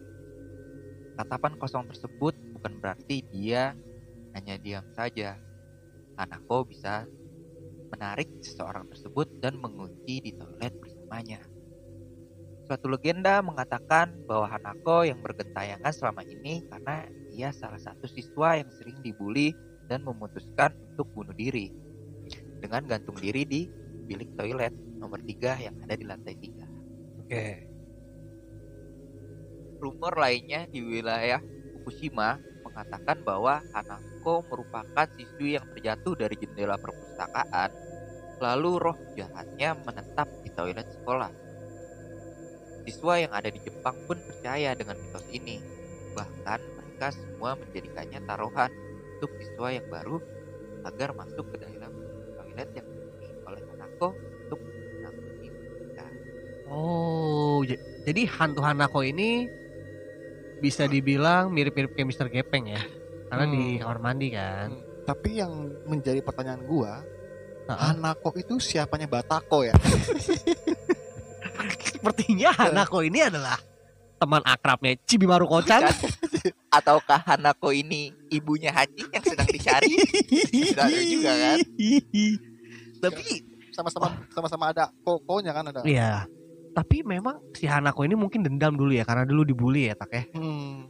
Tatapan 1.20 1.60
kosong 1.60 1.92
tersebut 1.92 2.40
bukan 2.56 2.80
berarti 2.80 3.20
dia 3.28 3.76
hanya 4.32 4.56
diam 4.56 4.88
saja. 4.96 5.44
Hanako 6.18 6.66
bisa 6.66 7.06
menarik 7.94 8.28
seseorang 8.44 8.90
tersebut 8.92 9.30
dan 9.40 9.56
mengunci 9.62 10.20
di 10.20 10.34
toilet 10.36 10.74
bersamanya. 10.82 11.40
Suatu 12.68 12.92
legenda 12.92 13.40
mengatakan 13.40 14.12
bahwa 14.28 14.52
Hanako 14.52 15.08
yang 15.08 15.24
bergentayangan 15.24 15.94
selama 15.94 16.26
ini 16.28 16.68
karena 16.68 17.08
ia 17.32 17.54
salah 17.56 17.80
satu 17.80 18.10
siswa 18.12 18.60
yang 18.60 18.68
sering 18.76 19.00
dibully 19.00 19.56
dan 19.88 20.04
memutuskan 20.04 20.76
untuk 20.92 21.08
bunuh 21.16 21.32
diri 21.32 21.72
dengan 22.60 22.84
gantung 22.84 23.16
diri 23.16 23.48
di 23.48 23.62
bilik 24.10 24.36
toilet 24.36 24.74
nomor 25.00 25.22
3 25.24 25.64
yang 25.64 25.76
ada 25.86 25.94
di 25.96 26.04
lantai 26.04 26.36
3. 26.36 27.24
Oke. 27.24 27.46
Rumor 29.78 30.14
lainnya 30.18 30.66
di 30.68 30.82
wilayah 30.82 31.40
Fukushima 31.78 32.42
mengatakan 32.78 33.18
bahwa 33.26 33.58
Hanako 33.74 34.46
merupakan 34.54 35.08
siswi 35.18 35.58
yang 35.58 35.66
terjatuh 35.74 36.14
dari 36.14 36.38
jendela 36.38 36.78
perpustakaan, 36.78 37.74
lalu 38.38 38.78
roh 38.78 38.98
jahatnya 39.18 39.74
menetap 39.82 40.30
di 40.46 40.54
toilet 40.54 40.86
sekolah. 40.86 41.34
Siswa 42.86 43.14
yang 43.18 43.34
ada 43.34 43.50
di 43.50 43.58
Jepang 43.66 43.98
pun 44.06 44.22
percaya 44.22 44.78
dengan 44.78 44.94
mitos 44.94 45.26
ini. 45.34 45.58
Bahkan 46.14 46.60
mereka 46.78 47.08
semua 47.18 47.58
menjadikannya 47.58 48.22
taruhan 48.30 48.70
untuk 49.18 49.34
siswa 49.42 49.74
yang 49.74 49.90
baru 49.90 50.22
agar 50.86 51.18
masuk 51.18 51.50
ke 51.50 51.66
dalam 51.66 51.90
toilet 52.38 52.70
yang 52.78 52.86
dihuni 52.86 53.30
oleh 53.42 53.62
Hanako 53.74 54.14
untuk 54.46 54.60
menangani 54.62 55.50
mereka. 55.50 56.06
Oh, 56.70 57.66
jadi 58.06 58.22
hantu 58.38 58.62
Hanako 58.62 59.02
ini 59.02 59.50
bisa 60.58 60.86
dibilang 60.86 61.50
mirip-mirip 61.50 61.94
kayak 61.94 62.08
Mr. 62.10 62.28
Gepeng 62.28 62.70
ya. 62.70 62.82
Karena 63.28 63.46
di 63.46 63.76
Hmm. 63.76 63.80
kamar 63.84 64.00
mandi 64.00 64.28
kan. 64.32 64.70
Tapi 65.04 65.40
yang 65.40 65.52
menjadi 65.86 66.20
pertanyaan 66.20 66.64
gua, 66.64 67.00
Heeh. 67.68 67.80
Hanako 67.92 68.32
itu 68.36 68.56
siapanya 68.58 69.08
Batako 69.08 69.64
ya? 69.64 69.76
Sepertinya 71.92 72.52
Hanako 72.54 73.04
ini 73.04 73.24
adalah 73.24 73.58
teman 74.18 74.42
akrabnya 74.44 74.96
Cibimaru 75.04 75.46
Kocan. 75.46 75.84
Ataukah 76.78 77.24
Hanako 77.26 77.72
ini 77.72 78.12
ibunya 78.30 78.72
Haji 78.72 79.04
yang 79.12 79.24
sedang 79.24 79.48
dicari? 79.48 79.92
Ada 80.74 81.02
juga 81.04 81.32
kan? 81.36 81.58
Tapi 83.04 83.26
Sama-sama 83.78 84.10
sama-sama 84.34 84.74
ada 84.74 84.90
kokonya 85.06 85.54
kan 85.54 85.70
ada. 85.70 85.86
Iya. 85.86 86.26
Tapi 86.78 87.02
memang 87.02 87.42
si 87.58 87.66
Hanako 87.66 88.06
ini 88.06 88.14
mungkin 88.14 88.46
dendam 88.46 88.78
dulu 88.78 88.94
ya 88.94 89.02
karena 89.02 89.26
dulu 89.26 89.42
dibully 89.42 89.90
ya 89.90 89.98
tak 89.98 90.14
ya. 90.14 90.24
Hmm. 90.38 90.86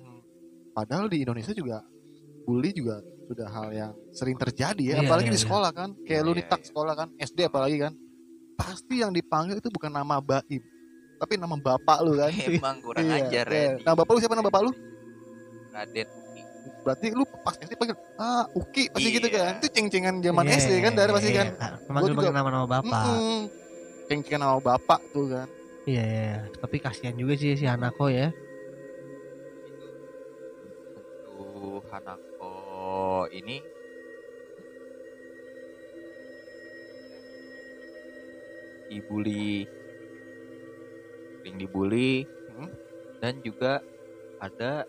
Padahal 0.75 1.07
di 1.07 1.23
Indonesia 1.23 1.55
juga 1.55 1.79
bully 2.43 2.75
juga 2.75 2.99
sudah 3.23 3.47
hal 3.47 3.67
yang 3.71 3.91
sering 4.11 4.35
terjadi 4.35 4.83
ya, 4.83 4.95
Iya, 4.99 5.07
apalagi 5.07 5.31
iya, 5.31 5.35
di 5.35 5.39
iya. 5.39 5.45
sekolah 5.47 5.71
kan. 5.71 5.89
Kayak 6.03 6.11
Iya, 6.11 6.27
lu 6.27 6.31
iya, 6.31 6.39
nitak 6.43 6.59
iya. 6.59 6.67
sekolah 6.67 6.93
kan, 6.93 7.07
SD 7.17 7.39
apalagi 7.43 7.77
kan. 7.79 7.93
Pasti 8.55 8.95
yang 8.99 9.11
dipanggil 9.11 9.55
itu 9.57 9.69
bukan 9.69 9.87
nama 9.89 10.19
Baim, 10.19 10.63
tapi 11.17 11.33
nama 11.35 11.55
bapak 11.55 11.97
lu 12.03 12.15
kan. 12.15 12.31
Emang 12.51 12.77
kurang 12.79 13.03
Iya, 13.03 13.15
ajar 13.23 13.45
ya. 13.47 13.67
Nama 13.79 13.95
bapak 13.95 14.11
lu 14.11 14.19
siapa 14.19 14.35
nama 14.35 14.47
bapak 14.47 14.61
lu? 14.63 14.71
Raden 15.71 16.07
Uki. 16.07 16.41
Berarti 16.83 17.07
lu 17.11 17.23
pas 17.43 17.55
SD 17.55 17.73
panggil 17.75 17.95
ah 18.17 18.43
Uki 18.51 18.83
pasti 18.91 19.09
gitu 19.09 19.27
Iya. 19.27 19.39
kan. 19.39 19.53
Itu 19.59 19.67
ceng-cengan 19.71 20.15
zaman 20.19 20.43
Iya, 20.43 20.55
SD 20.57 20.71
kan 20.83 20.91
dari 20.93 21.11
pasti 21.11 21.31
kan. 21.31 21.47
iya. 21.51 21.69
Memanggil-manggil 21.87 22.33
nama-nama 22.33 22.65
bapak. 22.65 23.03
Mm-mm. 23.07 23.39
Ceng-cengan 24.07 24.41
nama 24.41 24.59
bapak 24.59 24.99
tuh 25.11 25.27
kan. 25.31 25.47
Iya, 25.87 26.03
iya, 26.03 26.21
iya. 26.27 26.39
Tapi 26.59 26.77
kasihan 26.83 27.15
juga 27.15 27.33
sih 27.39 27.55
si 27.55 27.63
Hanako 27.63 28.11
ya. 28.11 28.27
Untuk 30.99 31.79
Hanako 31.87 32.51
ini 33.31 33.63
dibully 38.91 39.67
sering 41.39 41.55
dibully 41.55 42.27
Hmm. 42.51 42.67
dan 43.23 43.39
juga 43.39 43.79
ada 44.43 44.83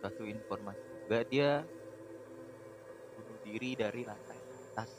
satu 0.00 0.24
informasi 0.24 0.84
juga 1.04 1.20
dia 1.28 1.50
bunuh 3.16 3.36
diri 3.44 3.76
dari 3.76 4.00
lantai 4.08 4.40
atas 4.48 4.90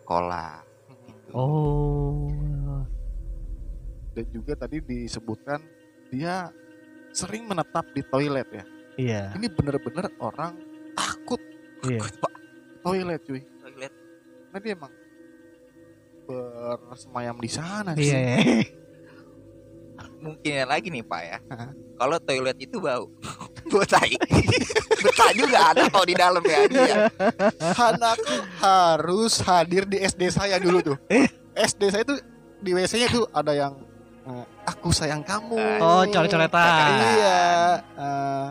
sekolah 0.00 0.64
gitu. 1.08 1.30
Oh. 1.36 2.03
Dan 4.14 4.26
juga 4.30 4.52
tadi 4.54 4.78
disebutkan 4.78 5.58
dia 6.08 6.48
sering 7.10 7.46
menetap 7.46 7.86
di 7.90 8.02
toilet 8.06 8.46
ya. 8.50 8.64
Iya, 8.94 9.22
Ini 9.34 9.50
bener-bener 9.50 10.06
orang 10.22 10.54
takut 10.94 11.42
iya. 11.82 11.98
toilet 12.78 13.20
cuy. 13.26 13.42
toilet 13.58 13.90
Nah 14.54 14.58
dia 14.62 14.72
emang 14.78 14.92
bersemayam 16.24 17.36
di 17.42 17.50
sana 17.50 17.92
Iya, 17.92 17.98
sih. 17.98 18.10
iya. 18.14 18.36
mungkin 20.24 20.64
lagi 20.64 20.88
nih 20.88 21.04
pak 21.04 21.20
ya 21.20 21.38
kalau 22.00 22.16
toilet 22.16 22.56
itu 22.56 22.80
bau 22.80 23.12
bau 23.70 23.84
tai 23.84 24.16
betah 25.04 25.30
juga 25.36 25.58
ada 25.68 25.84
kalau 25.92 26.06
di 26.08 26.16
dalam 26.16 26.40
ya 26.40 26.64
dia 26.64 26.96
Hanako 27.60 28.34
harus 28.56 29.36
hadir 29.44 29.84
di 29.84 30.00
SD 30.00 30.32
saya 30.32 30.56
dulu 30.56 30.80
tuh. 30.80 30.96
SD 31.52 31.82
saya 31.92 32.08
tuh 32.08 32.16
di 32.64 32.72
WC-nya 32.72 33.12
tuh 33.12 33.28
ada 33.36 33.52
yang 33.52 33.76
eh, 34.26 34.44
aku 34.64 34.88
sayang 34.90 35.20
kamu. 35.20 35.56
Oh, 35.78 36.02
coret-coretan. 36.04 36.88
Iya. 37.14 37.42
eh, 37.94 38.46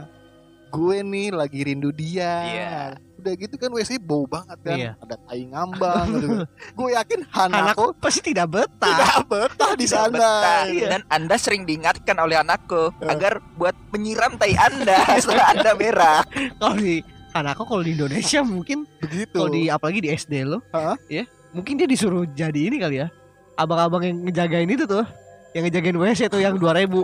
gue 0.70 0.98
nih 1.02 1.28
lagi 1.30 1.60
rindu 1.62 1.90
dia. 1.90 2.34
Iya. 2.44 2.76
Udah 3.18 3.34
gitu 3.34 3.56
kan 3.56 3.70
WC 3.70 3.98
bau 3.98 4.26
banget 4.26 4.58
kan. 4.60 4.76
Iya. 4.76 4.92
Ada 5.00 5.16
tai 5.22 5.42
ngambang 5.46 6.08
gitu. 6.14 6.28
gue 6.78 6.90
yakin 6.92 7.20
Hanako 7.30 7.56
Hanako 7.56 7.86
pasti 7.96 8.20
tidak 8.26 8.48
betah. 8.52 8.90
tidak 8.90 9.16
betah 9.26 9.72
di 9.74 9.86
Tidak 9.86 9.96
sana. 9.96 10.12
betah. 10.12 10.62
Iya. 10.68 10.88
dan 10.90 11.02
anda 11.08 11.36
sering 11.38 11.64
diingatkan 11.64 12.18
oleh 12.18 12.36
anakku 12.36 12.92
Eh. 13.00 13.08
agar 13.08 13.40
buat 13.56 13.72
menyiram 13.90 14.36
tai 14.36 14.54
anda 14.54 14.98
setelah 15.22 15.52
anda 15.52 15.72
merah 15.74 16.20
Kalau 16.58 16.76
di 16.76 17.00
Hanako 17.32 17.64
kalau 17.66 17.82
di 17.82 17.94
Indonesia 17.94 18.44
mungkin 18.44 18.86
Begitu. 19.00 19.34
kalau 19.34 19.50
di 19.50 19.66
apalagi 19.66 20.00
di 20.00 20.10
SD 20.10 20.44
lo, 20.44 20.62
Hah? 20.70 20.94
ya 21.08 21.26
mungkin 21.50 21.78
dia 21.78 21.86
disuruh 21.86 22.26
jadi 22.28 22.70
ini 22.70 22.78
kali 22.78 22.98
ya. 22.98 23.08
Abang-abang 23.54 24.02
yang 24.02 24.18
ngejagain 24.22 24.66
itu 24.66 24.84
tuh, 24.84 25.02
yang 25.54 25.64
ngejagain 25.64 25.98
WC 25.98 26.22
tuh 26.28 26.42
yang 26.42 26.58
2000 26.58 26.90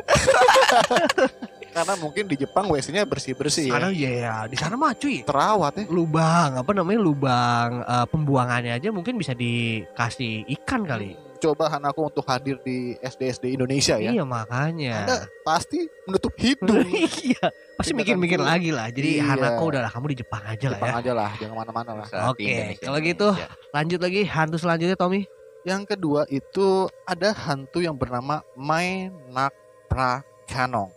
Karena 1.70 1.94
mungkin 2.02 2.26
di 2.26 2.36
Jepang 2.36 2.66
WC-nya 2.66 3.06
bersih-bersih 3.06 3.70
ya. 3.70 3.74
Karena 3.78 3.90
ya 3.94 4.34
di 4.50 4.58
sana 4.58 4.74
mah 4.74 4.98
cuy 4.98 5.22
Terawat 5.22 5.78
ya. 5.78 5.86
lubang 5.88 6.58
apa 6.58 6.72
namanya 6.74 7.00
lubang 7.00 7.70
eh, 7.86 8.06
pembuangannya 8.10 8.74
aja 8.74 8.90
mungkin 8.90 9.16
bisa 9.16 9.38
dikasih 9.38 10.50
ikan 10.60 10.84
kali. 10.84 11.14
Coba 11.40 11.72
Hanako 11.72 12.12
untuk 12.12 12.28
hadir 12.28 12.60
di 12.60 13.00
SD-SD 13.00 13.56
Indonesia 13.56 13.96
ya. 13.96 14.12
Iya 14.12 14.28
makanya. 14.28 15.08
Anda 15.08 15.18
pasti 15.40 15.88
menutup 16.04 16.36
hidung. 16.36 16.84
iya, 17.24 17.48
pasti 17.80 17.96
mikir-mikir 17.96 18.44
lagi 18.44 18.76
lah. 18.76 18.92
Jadi 18.92 19.24
Iya. 19.24 19.40
Hanako 19.40 19.72
udahlah 19.72 19.88
kamu 19.88 20.12
di 20.12 20.18
Jepang 20.20 20.44
aja 20.44 20.68
lah 20.68 20.76
ya. 20.76 20.84
Jepang 20.84 21.00
aja 21.00 21.12
lah, 21.16 21.32
jangan 21.40 21.56
mana-mana 21.64 21.92
lah. 21.96 22.08
Oke, 22.28 22.44
Indonesia, 22.44 22.84
kalau 22.84 23.00
gitu, 23.00 23.28
Indonesia. 23.32 23.72
Lanjut 23.72 24.00
lagi 24.04 24.22
hantu 24.28 24.58
selanjutnya 24.60 24.98
Tommy. 25.00 25.32
Yang 25.68 25.82
kedua 25.96 26.24
itu 26.28 26.68
ada 27.04 27.36
hantu 27.36 27.84
yang 27.84 27.94
bernama 27.94 28.40
Mainak 28.56 29.52
Prakanong. 29.88 30.90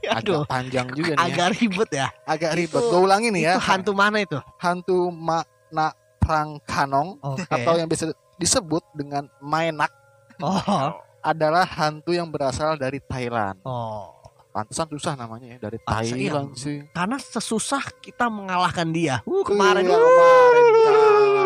Aduh, 0.16 0.44
Agak 0.44 0.48
panjang 0.48 0.88
juga 0.96 1.12
nih 1.12 1.20
ya. 1.20 1.26
agak 1.28 1.48
ribet 1.56 1.90
ya. 1.92 2.08
Agak 2.24 2.52
ribet. 2.56 2.82
Gue 2.82 3.00
ulangi 3.00 3.28
nih 3.28 3.42
ya. 3.44 3.52
Itu 3.56 3.60
hantu 3.64 3.92
mana 3.92 4.16
itu? 4.20 4.38
hantu 4.56 4.96
Makna 5.08 5.92
Prangkanong 6.20 7.08
Oke. 7.20 7.44
atau 7.48 7.74
yang 7.76 7.88
bisa 7.88 8.08
disebut 8.36 8.80
dengan 8.92 9.28
Mainak 9.40 9.92
Oh, 10.40 10.96
adalah 11.20 11.68
hantu 11.68 12.16
yang 12.16 12.32
berasal 12.32 12.80
dari 12.80 12.96
Thailand. 12.98 13.60
oh. 13.64 14.16
Pantesan 14.50 14.90
susah 14.90 15.14
namanya 15.14 15.46
ya 15.46 15.58
dari 15.62 15.78
Pantesan, 15.78 16.16
iya. 16.18 16.26
Thailand 16.26 16.48
sih. 16.58 16.82
Karena 16.90 17.22
sesusah 17.22 17.86
kita 18.02 18.26
mengalahkan 18.26 18.90
dia. 18.90 19.22
Uh, 19.22 19.46
kemarin. 19.46 19.86
Iya, 19.86 19.94
uh, 19.94 20.02
kemarin, 20.02 20.64
Kak. 20.74 21.39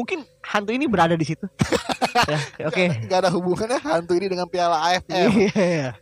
Mungkin 0.00 0.24
hantu 0.40 0.72
ini 0.72 0.88
berada 0.88 1.12
di 1.12 1.28
situ. 1.28 1.44
ya, 2.32 2.40
oke. 2.72 2.84
Gak 3.04 3.18
ada 3.20 3.28
hubungannya 3.28 3.76
hantu 3.84 4.16
ini 4.16 4.32
dengan 4.32 4.48
Piala 4.48 4.80
AFF. 4.80 5.28
Iya. 5.52 5.92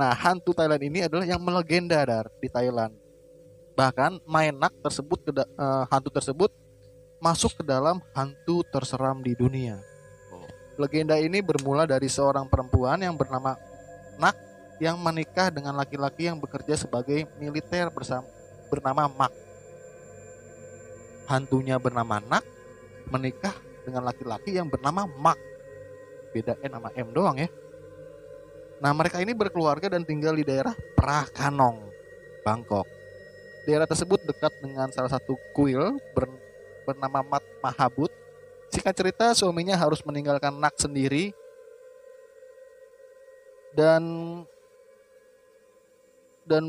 Nah, 0.00 0.16
hantu 0.16 0.56
Thailand 0.56 0.80
ini 0.80 1.04
adalah 1.04 1.28
yang 1.28 1.44
melegenda 1.44 2.00
dar 2.00 2.32
di 2.40 2.48
Thailand. 2.48 2.96
Bahkan 3.76 4.24
Mainak 4.24 4.72
tersebut 4.80 5.28
eh, 5.28 5.84
hantu 5.92 6.08
tersebut 6.08 6.48
masuk 7.20 7.60
ke 7.60 7.62
dalam 7.68 8.00
hantu 8.16 8.64
terseram 8.72 9.20
di 9.20 9.36
dunia. 9.36 9.76
Oh. 10.32 10.48
Legenda 10.80 11.20
ini 11.20 11.44
bermula 11.44 11.84
dari 11.84 12.08
seorang 12.08 12.48
perempuan 12.48 12.96
yang 13.04 13.12
bernama 13.12 13.60
Nak 14.16 14.36
yang 14.80 14.96
menikah 14.96 15.52
dengan 15.52 15.76
laki-laki 15.76 16.32
yang 16.32 16.40
bekerja 16.40 16.80
sebagai 16.80 17.28
militer 17.36 17.92
bersama 17.92 18.24
bernama 18.72 19.04
Mak. 19.04 19.32
Hantunya 21.28 21.76
bernama 21.76 22.24
Nak 22.24 22.53
menikah 23.08 23.54
dengan 23.84 24.06
laki-laki 24.08 24.56
yang 24.56 24.68
bernama 24.68 25.04
Mak. 25.04 25.38
Beda 26.32 26.58
N 26.62 26.72
sama 26.74 26.90
M 26.96 27.08
doang 27.14 27.36
ya. 27.38 27.48
Nah, 28.82 28.90
mereka 28.92 29.22
ini 29.22 29.32
berkeluarga 29.32 29.86
dan 29.86 30.02
tinggal 30.02 30.34
di 30.34 30.42
daerah 30.42 30.74
Prakanong, 30.98 31.88
Bangkok. 32.42 32.84
Daerah 33.64 33.88
tersebut 33.88 34.20
dekat 34.28 34.52
dengan 34.60 34.92
salah 34.92 35.08
satu 35.08 35.38
kuil 35.56 35.96
ber- 36.12 36.42
bernama 36.84 37.24
Mat 37.24 37.44
Mahabut, 37.64 38.12
Singkat 38.74 38.94
cerita, 38.98 39.26
suaminya 39.38 39.78
harus 39.78 40.02
meninggalkan 40.02 40.50
Nak 40.58 40.74
sendiri 40.74 41.30
dan 43.70 44.02
dan 46.42 46.64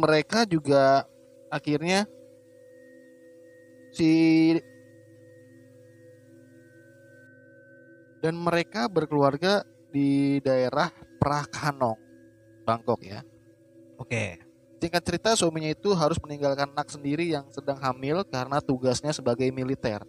mereka 0.00 0.48
juga 0.48 1.04
akhirnya 1.52 2.08
si 3.92 4.56
dan 8.20 8.36
mereka 8.36 8.86
berkeluarga 8.86 9.64
di 9.90 10.38
daerah 10.44 10.92
Prakanong, 11.20 11.98
Bangkok 12.64 13.00
ya. 13.04 13.20
Oke. 14.00 14.40
Singkat 14.80 15.02
cerita 15.04 15.36
suaminya 15.36 15.68
itu 15.68 15.92
harus 15.92 16.16
meninggalkan 16.24 16.72
Nak 16.72 16.88
sendiri 16.88 17.28
yang 17.28 17.44
sedang 17.52 17.76
hamil 17.76 18.24
karena 18.24 18.64
tugasnya 18.64 19.12
sebagai 19.12 19.44
militer. 19.52 20.00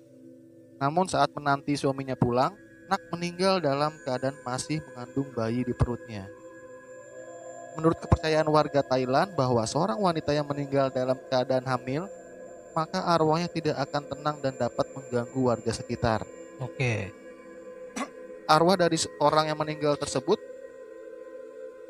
Namun 0.79 1.11
saat 1.11 1.27
menanti 1.35 1.75
suaminya 1.75 2.15
pulang, 2.15 2.55
Nak 2.87 3.03
meninggal 3.11 3.59
dalam 3.59 3.91
keadaan 4.07 4.35
masih 4.47 4.79
mengandung 4.87 5.27
bayi 5.35 5.67
di 5.67 5.75
perutnya. 5.75 6.27
Menurut 7.75 7.99
kepercayaan 8.03 8.47
warga 8.51 8.83
Thailand 8.83 9.31
bahwa 9.35 9.63
seorang 9.63 9.95
wanita 9.95 10.35
yang 10.35 10.47
meninggal 10.47 10.91
dalam 10.91 11.15
keadaan 11.31 11.63
hamil, 11.63 12.07
maka 12.75 13.03
arwahnya 13.03 13.47
tidak 13.47 13.79
akan 13.79 14.03
tenang 14.11 14.37
dan 14.43 14.55
dapat 14.59 14.87
mengganggu 14.91 15.39
warga 15.39 15.71
sekitar. 15.71 16.23
Oke. 16.59 17.20
Arwah 18.51 18.75
dari 18.75 18.99
orang 19.23 19.47
yang 19.47 19.59
meninggal 19.63 19.95
tersebut 19.95 20.35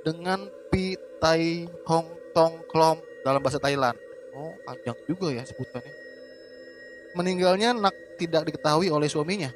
dengan 0.05 0.45
Pi 0.69 0.93
Tai 1.17 1.41
Hong 1.89 2.09
Tong 2.37 2.61
Klom 2.69 3.01
dalam 3.25 3.41
bahasa 3.41 3.57
Thailand. 3.57 3.97
Oh, 4.37 4.53
panjang 4.61 4.93
juga 5.09 5.33
ya 5.33 5.41
sebutannya. 5.41 5.89
Meninggalnya 7.17 7.73
Nak 7.73 8.21
tidak 8.21 8.45
diketahui 8.45 8.93
oleh 8.93 9.09
suaminya. 9.09 9.49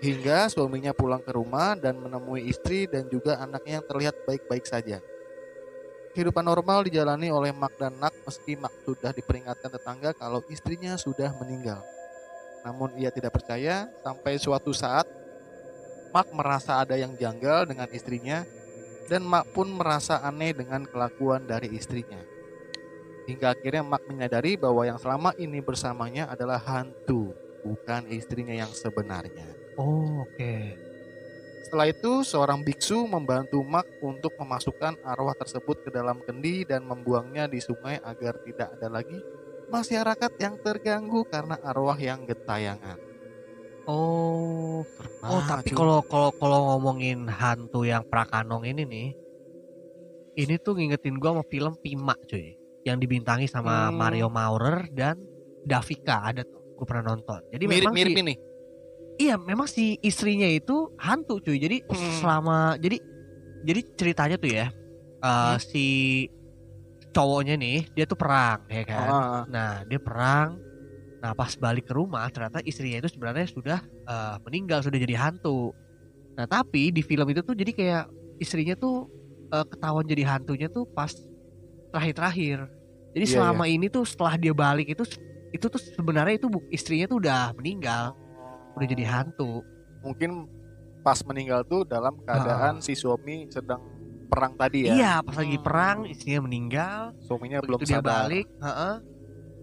Hingga 0.00 0.48
suaminya 0.48 0.94
pulang 0.94 1.20
ke 1.20 1.34
rumah 1.34 1.74
dan 1.76 1.98
menemui 1.98 2.46
istri 2.46 2.86
dan 2.86 3.10
juga 3.10 3.36
anaknya 3.36 3.82
yang 3.82 3.86
terlihat 3.90 4.16
baik-baik 4.24 4.64
saja. 4.64 5.02
Kehidupan 6.14 6.46
normal 6.46 6.86
dijalani 6.86 7.28
oleh 7.28 7.52
Mak 7.52 7.74
dan 7.76 7.98
Nak 7.98 8.14
meski 8.22 8.54
Mak 8.54 8.86
sudah 8.86 9.12
diperingatkan 9.12 9.68
tetangga 9.68 10.14
kalau 10.14 10.40
istrinya 10.48 10.94
sudah 10.94 11.34
meninggal. 11.42 11.82
Namun 12.64 12.96
ia 12.96 13.12
tidak 13.12 13.36
percaya 13.36 13.92
sampai 14.00 14.40
suatu 14.40 14.72
saat 14.72 15.19
Mak 16.10 16.34
merasa 16.34 16.82
ada 16.82 16.98
yang 16.98 17.14
janggal 17.14 17.70
dengan 17.70 17.86
istrinya 17.94 18.42
dan 19.06 19.26
Mak 19.26 19.54
pun 19.54 19.70
merasa 19.70 20.22
aneh 20.22 20.54
dengan 20.54 20.86
kelakuan 20.86 21.46
dari 21.46 21.70
istrinya. 21.74 22.18
Hingga 23.30 23.54
akhirnya 23.54 23.82
Mak 23.86 24.06
menyadari 24.10 24.58
bahwa 24.58 24.82
yang 24.86 24.98
selama 24.98 25.30
ini 25.38 25.62
bersamanya 25.62 26.26
adalah 26.30 26.58
hantu, 26.58 27.30
bukan 27.62 28.10
istrinya 28.10 28.54
yang 28.54 28.70
sebenarnya. 28.74 29.50
Oh, 29.78 30.26
oke. 30.26 30.54
Setelah 31.62 31.86
itu, 31.86 32.26
seorang 32.26 32.66
biksu 32.66 33.06
membantu 33.06 33.62
Mak 33.62 34.02
untuk 34.02 34.34
memasukkan 34.34 34.98
arwah 35.06 35.38
tersebut 35.38 35.86
ke 35.86 35.90
dalam 35.94 36.18
kendi 36.26 36.66
dan 36.66 36.82
membuangnya 36.82 37.46
di 37.46 37.62
sungai 37.62 38.02
agar 38.02 38.42
tidak 38.42 38.74
ada 38.74 38.90
lagi 38.90 39.18
masyarakat 39.70 40.32
yang 40.42 40.58
terganggu 40.58 41.22
karena 41.30 41.54
arwah 41.62 41.94
yang 41.94 42.26
gentayangan. 42.26 43.09
Oh. 43.86 44.84
Nah, 45.20 45.28
Oh, 45.30 45.40
tapi 45.44 45.70
cuy. 45.70 45.76
kalau 45.76 46.00
kalau 46.04 46.30
kalau 46.36 46.58
ngomongin 46.74 47.28
hantu 47.28 47.84
yang 47.84 48.04
Prakanong 48.04 48.64
ini 48.64 48.82
nih, 48.84 49.08
ini 50.36 50.54
tuh 50.56 50.76
ngingetin 50.76 51.16
gua 51.16 51.36
sama 51.36 51.44
film 51.46 51.72
Pima, 51.76 52.14
cuy. 52.24 52.56
Yang 52.80 52.96
dibintangi 53.04 53.44
sama 53.44 53.88
Hmm. 53.88 53.96
Mario 53.96 54.28
Maurer 54.28 54.88
dan 54.88 55.20
Davika 55.60 56.24
ada 56.24 56.40
tuh. 56.42 56.64
Gue 56.72 56.88
pernah 56.88 57.12
nonton. 57.12 57.44
Jadi 57.52 57.64
memang 57.68 57.92
mirip-mirip 57.92 58.16
si, 58.16 58.22
ini. 58.24 58.34
iya 59.20 59.36
memang 59.36 59.68
si 59.68 60.00
istrinya 60.00 60.48
itu 60.48 60.88
hantu, 60.96 61.44
cuy. 61.44 61.60
Jadi 61.60 61.84
Hmm. 61.84 62.16
selama 62.16 62.56
jadi 62.80 62.96
jadi 63.60 63.80
ceritanya 63.92 64.36
tuh 64.40 64.48
ya, 64.48 64.66
eh, 65.20 65.28
Hmm. 65.28 65.60
si 65.60 65.84
cowoknya 67.12 67.60
nih 67.60 67.92
dia 67.92 68.08
tuh 68.08 68.16
perang, 68.16 68.64
ya 68.72 68.82
kan. 68.88 69.08
Ah, 69.12 69.42
Nah, 69.44 69.72
dia 69.84 70.00
perang. 70.00 70.56
Nah, 71.20 71.32
pas 71.36 71.52
balik 71.60 71.84
ke 71.88 71.92
rumah, 71.92 72.24
ternyata 72.32 72.64
istrinya 72.64 73.04
itu 73.04 73.10
sebenarnya 73.12 73.46
sudah 73.50 73.78
eh, 74.08 74.36
meninggal, 74.48 74.80
sudah 74.84 74.96
jadi 75.00 75.16
hantu. 75.28 75.72
Nah, 76.38 76.46
tapi 76.48 76.90
di 76.94 77.02
film 77.04 77.28
itu 77.30 77.42
tuh 77.44 77.54
jadi 77.56 77.72
kayak 77.74 78.04
istrinya 78.40 78.74
tuh 78.78 79.08
eh, 79.52 79.66
ketahuan 79.68 80.06
jadi 80.08 80.24
hantunya 80.36 80.68
tuh 80.72 80.88
pas 80.96 81.12
terakhir-terakhir. 81.92 82.68
Jadi 83.16 83.26
Iya, 83.26 83.38
selama 83.38 83.66
ini 83.66 83.90
tuh 83.90 84.06
setelah 84.06 84.38
dia 84.38 84.54
balik 84.54 84.94
itu 84.94 85.02
itu 85.50 85.66
tuh 85.66 85.82
sebenarnya 85.82 86.38
itu 86.38 86.48
istrinya 86.70 87.06
tuh 87.10 87.18
udah 87.18 87.50
meninggal, 87.58 88.14
udah 88.78 88.86
jadi 88.86 89.04
hantu. 89.10 89.66
mungkin 90.00 90.48
pas 91.04 91.20
meninggal 91.24 91.64
tuh 91.64 91.84
dalam 91.88 92.16
keadaan 92.24 92.80
si 92.84 92.92
suami 92.96 93.48
sedang 93.52 93.80
perang 94.28 94.52
tadi 94.56 94.88
ya. 94.88 94.96
Iya, 94.96 95.20
pas 95.26 95.36
lagi 95.36 95.56
Hmm. 95.58 95.64
perang 95.64 95.98
istrinya 96.08 96.40
meninggal, 96.46 97.00
Suaminya 97.20 97.58
belum 97.64 97.80
begitu 97.80 97.84
dia 97.84 98.00
sadar. 98.00 98.24
balik, 98.24 98.46
heeh. 98.62 98.94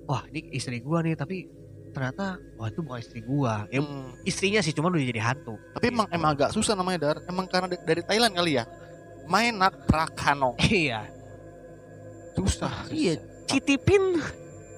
Wah, 0.07 0.23
ini 0.25 0.49
istri 0.51 0.79
gua 0.79 0.99
nih, 0.99 1.13
tapi 1.13 1.51
ternyata 1.89 2.25
wah 2.55 2.67
itu 2.67 2.79
bukan 2.79 2.97
istri 2.97 3.19
gua. 3.19 3.67
Ya, 3.67 3.79
Hmm. 3.79 4.15
istrinya 4.23 4.59
sih 4.59 4.71
cuma 4.71 4.87
udah 4.87 4.99
jadi 4.99 5.19
hantu. 5.21 5.59
Tapi 5.73 5.85
emang 5.87 6.07
emang 6.09 6.31
agak 6.31 6.49
susah 6.49 6.73
namanya 6.73 6.99
Dar. 7.03 7.17
Emang 7.25 7.45
karena 7.45 7.67
da- 7.69 7.83
dari 7.83 8.01
Thailand 8.01 8.31
kali 8.31 8.51
ya. 8.53 8.63
Mainak 9.25 9.83
Prakanong. 9.85 10.55
Iya. 10.63 11.03
Susah. 12.33 12.85
Iya, 12.87 13.17
Citipin. 13.45 14.21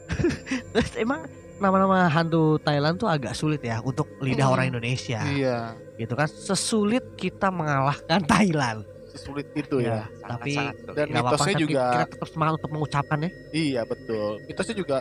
Terus 0.74 0.92
emang 0.96 1.28
nama-nama 1.60 2.08
hantu 2.08 2.56
Thailand 2.58 2.96
tuh 2.96 3.06
agak 3.06 3.36
sulit 3.36 3.60
ya 3.60 3.78
untuk 3.80 4.08
lidah 4.20 4.48
Hmm. 4.48 4.56
orang 4.56 4.66
Indonesia. 4.70 5.20
Iya. 5.22 5.76
Gitu 5.94 6.14
kan 6.16 6.26
sesulit 6.26 7.04
kita 7.14 7.52
mengalahkan 7.52 8.24
Thailand. 8.32 8.88
Sesulit 9.10 9.52
itu 9.52 9.82
ya. 9.82 10.08
tapi 10.24 10.56
Sangat-sangat 10.56 10.76
sulit. 10.80 10.96
Dan 10.96 11.06
Nggak 11.06 11.20
apa-apa, 11.20 11.36
mitosnya 11.36 11.52
tapi 11.52 11.64
juga 11.66 11.84
kita 11.92 12.06
tetap 12.08 12.28
semangat 12.30 12.54
untuk 12.56 12.72
mengucapkan 12.72 13.18
ya. 13.20 13.30
iya 13.52 13.82
betul. 13.84 14.32
Mitosnya 14.48 14.76
juga 14.78 14.98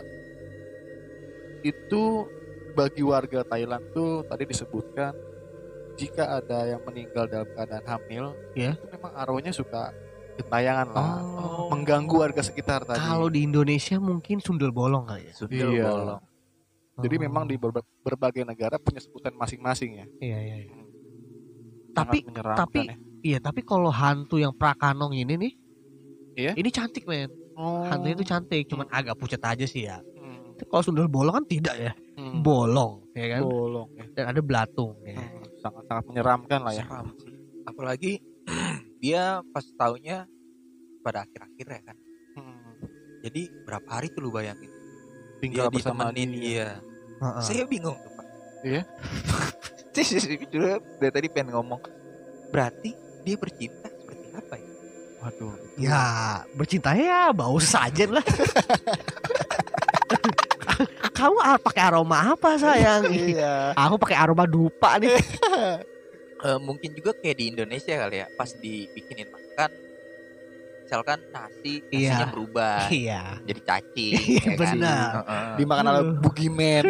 itu 1.61 2.03
bagi 2.71 3.01
warga 3.01 3.43
Thailand 3.43 3.83
tuh 3.91 4.23
tadi 4.23 4.45
disebutkan 4.45 5.11
jika 5.93 6.39
ada 6.39 6.63
yang 6.65 6.81
meninggal 6.81 7.27
dalam 7.27 7.49
keadaan 7.49 7.83
hamil, 7.83 8.31
Iya. 8.53 8.71
itu 8.73 8.87
memang 8.87 9.11
arwahnya 9.13 9.51
suka 9.51 9.91
gentayangan 10.35 10.87
lah. 10.89 11.19
Oh. 11.19 11.67
Mengganggu 11.67 12.15
warga 12.17 12.39
sekitar 12.39 12.87
tadi. 12.87 12.95
Kalau 12.97 13.27
di 13.27 13.43
Indonesia 13.43 13.99
mungkin 13.99 14.39
sundel 14.39 14.71
bolong 14.71 15.03
kali 15.03 15.27
ya. 15.27 15.33
Sundel 15.35 15.69
Iya. 15.69 15.91
bolong. 15.91 16.23
Jadi 16.99 17.15
Oh. 17.15 17.21
memang 17.21 17.43
di 17.43 17.55
berba- 17.55 17.83
berbagai 17.99 18.43
negara 18.43 18.79
punya 18.79 18.99
sebutan 18.99 19.31
masing-masing 19.33 19.91
ya. 19.97 20.05
Iya, 20.19 20.39
iya, 20.39 20.57
iya. 20.61 20.73
Sangat 21.89 22.15
Tapi 22.15 22.17
tapi 22.55 22.79
ya. 22.81 22.95
iya, 23.21 23.37
tapi 23.41 23.59
kalau 23.61 23.91
hantu 23.91 24.39
yang 24.39 24.55
Prakanong 24.55 25.11
ini 25.11 25.35
nih 25.35 25.53
Iya? 26.37 26.51
Ini 26.55 26.69
cantik 26.69 27.03
men 27.03 27.27
Oh. 27.51 27.83
Hantunya 27.83 28.15
itu 28.15 28.23
cantik 28.23 28.63
Cuman 28.63 28.87
agak 28.87 29.19
pucat 29.19 29.43
aja 29.43 29.65
sih 29.65 29.83
ya 29.83 29.99
Hmm. 29.99 30.18
Kalau 30.67 30.83
sundel 30.83 31.07
bolong 31.07 31.39
kan 31.39 31.47
tidak 31.47 31.75
ya 31.79 31.93
Hmm. 32.19 32.43
Bolong 32.43 33.07
ya 33.15 33.25
kan 33.31 33.47
bolong 33.47 33.89
ya. 33.95 34.03
Dan 34.11 34.25
ada 34.35 34.41
belatung 34.43 34.91
ya. 35.07 35.15
Hmm, 35.15 35.39
sangat-sangat 35.63 36.03
menyeramkan 36.11 36.59
lah 36.67 36.73
ya. 36.75 36.83
Seram. 36.83 37.07
Apalagi 37.63 38.19
dia 39.03 39.39
pas 39.55 39.63
taunya 39.79 40.27
pada 40.99 41.23
akhir-akhir 41.23 41.67
ya 41.79 41.81
kan. 41.87 41.97
Hmm. 42.35 42.75
Jadi 43.23 43.47
berapa 43.63 43.87
hari 43.87 44.11
tuh 44.11 44.27
lu 44.27 44.35
bayangin? 44.35 44.67
Tinggal 45.39 45.71
dia 45.71 45.75
bersama 45.79 46.11
ditemenin 46.11 46.29
dia. 46.43 46.67
Heeh. 47.23 47.43
Saya 47.47 47.63
bingung 47.63 47.95
tuh 47.95 48.11
pak. 48.19 48.25
Iya? 48.67 48.81
Terus 49.95 50.27
dulu 50.51 50.67
dari 50.99 51.11
tadi 51.15 51.27
pengen 51.31 51.55
ngomong. 51.55 51.79
Berarti 52.51 52.91
dia 53.23 53.39
bercinta 53.39 53.87
seperti 53.87 54.27
apa 54.35 54.55
ya? 54.59 54.69
Waduh. 55.23 55.55
Ya 55.79 56.03
bercinta 56.51 56.91
ya 56.99 57.31
bau 57.31 57.55
sajen 57.63 58.11
lah 58.11 58.25
Kamu 61.19 61.37
ah, 61.37 61.59
pakai 61.59 61.83
aroma 61.83 62.31
apa 62.31 62.55
sayang 62.55 63.11
Iya. 63.35 63.75
Aku 63.75 63.99
pakai 63.99 64.15
aroma 64.15 64.47
dupa 64.47 64.95
nih 64.95 65.19
Eh, 66.39 66.55
mungkin 66.57 66.95
juga 66.95 67.11
kayak 67.11 67.35
di 67.35 67.51
Indonesia 67.51 67.99
kali 67.99 68.15
ya. 68.15 68.27
Pas 68.31 68.47
dibikinin 68.55 69.27
makan, 69.27 69.75
misalkan 70.81 71.19
nasi, 71.29 71.83
nasinya 71.83 71.99
Iya. 72.23 72.31
berubah 72.31 72.79
Iya 72.95 73.21
jadi 73.43 73.61
cacing. 73.61 74.13
Iya, 74.15 74.39
ya 74.39 74.47
kan? 74.47 74.55
benar. 74.55 75.09
Heeh. 75.19 75.47
Dimakan 75.59 75.85
oleh 75.85 75.99
Uh. 76.01 76.15
bugiman. 76.23 76.83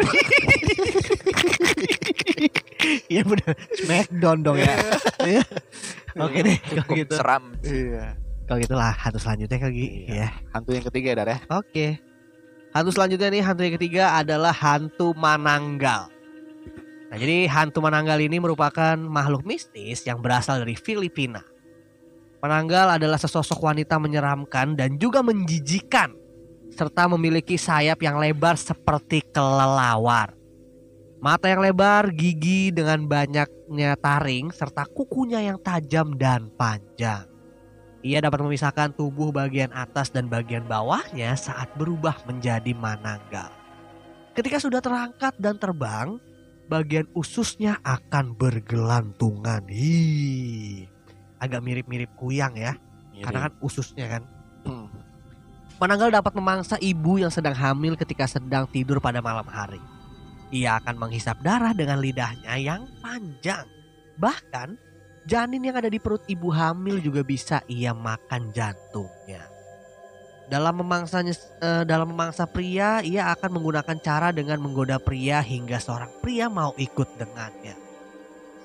Iya 3.05 3.21
bener 3.23 3.51
Smackdown 3.75 4.39
dong 4.39 4.57
ya 4.57 4.73
Iya. 5.21 5.43
Oke 6.15 6.39
deh 6.41 6.57
kalau 6.59 6.77
Cukup 6.85 6.95
gitu 6.95 7.13
seram. 7.15 7.43
iya. 7.61 8.05
Kalau 8.45 8.57
gitu 8.59 8.73
lah 8.73 8.93
hantu 8.93 9.17
selanjutnya 9.17 9.57
kali 9.57 10.05
Iya. 10.05 10.13
ya 10.15 10.29
Hantu 10.49 10.69
yang 10.71 10.85
ketiga 10.85 11.09
Dar 11.15 11.27
ya. 11.27 11.37
Oke. 11.51 11.97
Hantu 12.69 12.93
selanjutnya 12.93 13.29
nih, 13.33 13.41
hantu 13.41 13.61
yang 13.65 13.75
ketiga 13.81 14.03
adalah 14.17 14.53
hantu 14.53 15.17
Mananggal. 15.17 16.09
Nah, 17.09 17.17
jadi 17.17 17.49
hantu 17.49 17.81
Mananggal 17.81 18.21
ini 18.21 18.37
merupakan 18.37 18.93
makhluk 18.93 19.41
mistis 19.41 20.05
yang 20.05 20.21
berasal 20.21 20.61
dari 20.61 20.77
Filipina. 20.77 21.41
Mananggal 22.39 23.01
adalah 23.01 23.17
sesosok 23.17 23.59
wanita 23.59 23.97
menyeramkan 23.97 24.77
dan 24.77 24.95
juga 25.01 25.19
menjijikan 25.25 26.13
serta 26.71 27.09
memiliki 27.11 27.57
sayap 27.59 27.99
yang 27.99 28.21
lebar 28.21 28.55
seperti 28.55 29.25
kelelawar. 29.33 30.37
Mata 31.19 31.51
yang 31.51 31.59
lebar, 31.59 32.15
gigi 32.15 32.71
dengan 32.71 33.03
banyaknya 33.03 33.99
taring, 33.99 34.55
serta 34.55 34.87
kukunya 34.87 35.43
yang 35.43 35.59
tajam 35.59 36.15
dan 36.15 36.47
panjang. 36.55 37.28
Ia 37.99 38.23
dapat 38.23 38.39
memisahkan 38.39 38.95
tubuh 38.95 39.35
bagian 39.35 39.75
atas 39.75 40.07
dan 40.07 40.31
bagian 40.31 40.63
bawahnya 40.63 41.35
saat 41.35 41.67
berubah 41.75 42.15
menjadi 42.23 42.71
mananggal. 42.71 43.51
Ketika 44.31 44.55
sudah 44.55 44.79
terangkat 44.79 45.35
dan 45.35 45.59
terbang, 45.59 46.15
bagian 46.71 47.11
ususnya 47.11 47.75
akan 47.83 48.39
bergelantungan. 48.39 49.67
Hi. 49.67 50.87
Agak 51.43 51.59
mirip-mirip 51.59 52.07
kuyang 52.15 52.55
ya, 52.55 52.79
karena 53.19 53.51
kan 53.51 53.53
ususnya 53.59 54.05
kan. 54.07 54.23
Hmm. 54.63 54.87
Mananggal 55.79 56.11
dapat 56.11 56.35
memangsa 56.35 56.79
ibu 56.79 57.19
yang 57.19 57.31
sedang 57.31 57.55
hamil 57.55 57.99
ketika 57.99 58.27
sedang 58.27 58.63
tidur 58.71 59.03
pada 59.03 59.19
malam 59.19 59.47
hari. 59.47 59.79
Ia 60.55 60.79
akan 60.79 60.95
menghisap 60.99 61.39
darah 61.43 61.75
dengan 61.75 61.99
lidahnya 61.99 62.55
yang 62.59 62.87
panjang. 63.03 63.67
Bahkan 64.19 64.88
janin 65.29 65.61
yang 65.61 65.77
ada 65.77 65.93
di 65.93 66.01
perut 66.01 66.25
ibu 66.25 66.49
hamil 66.49 66.97
juga 66.97 67.21
bisa 67.21 67.61
ia 67.69 67.93
makan 67.93 68.49
jantungnya. 68.49 69.45
Dalam 70.49 70.81
memangsanya 70.81 71.37
eh, 71.61 71.83
dalam 71.85 72.09
memangsa 72.09 72.49
pria, 72.49 73.05
ia 73.05 73.29
akan 73.29 73.61
menggunakan 73.61 73.97
cara 74.01 74.33
dengan 74.33 74.57
menggoda 74.57 74.97
pria 74.97 75.45
hingga 75.45 75.77
seorang 75.77 76.09
pria 76.25 76.49
mau 76.49 76.73
ikut 76.73 77.05
dengannya. 77.21 77.77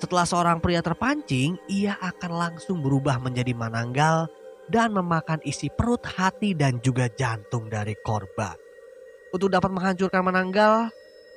Setelah 0.01 0.25
seorang 0.25 0.57
pria 0.57 0.81
terpancing, 0.81 1.61
ia 1.69 1.93
akan 2.01 2.31
langsung 2.33 2.81
berubah 2.81 3.21
menjadi 3.21 3.53
mananggal 3.53 4.25
dan 4.65 4.97
memakan 4.97 5.37
isi 5.45 5.69
perut, 5.69 6.01
hati, 6.01 6.57
dan 6.57 6.81
juga 6.81 7.05
jantung 7.13 7.69
dari 7.69 7.93
korban. 8.01 8.57
Untuk 9.29 9.53
dapat 9.53 9.69
menghancurkan 9.69 10.25
mananggal, 10.25 10.89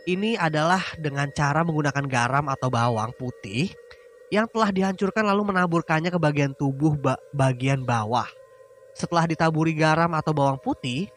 ini 0.08 0.32
adalah 0.40 0.80
dengan 0.96 1.28
cara 1.28 1.60
menggunakan 1.60 2.08
garam 2.08 2.48
atau 2.48 2.72
bawang 2.72 3.12
putih 3.20 3.68
yang 4.28 4.46
telah 4.48 4.68
dihancurkan 4.72 5.24
lalu 5.24 5.52
menaburkannya 5.52 6.12
ke 6.12 6.20
bagian 6.20 6.52
tubuh 6.52 6.96
ba- 6.96 7.20
bagian 7.32 7.84
bawah. 7.84 8.28
Setelah 8.92 9.24
ditaburi 9.24 9.72
garam 9.72 10.10
atau 10.12 10.34
bawang 10.34 10.58
putih, 10.58 11.08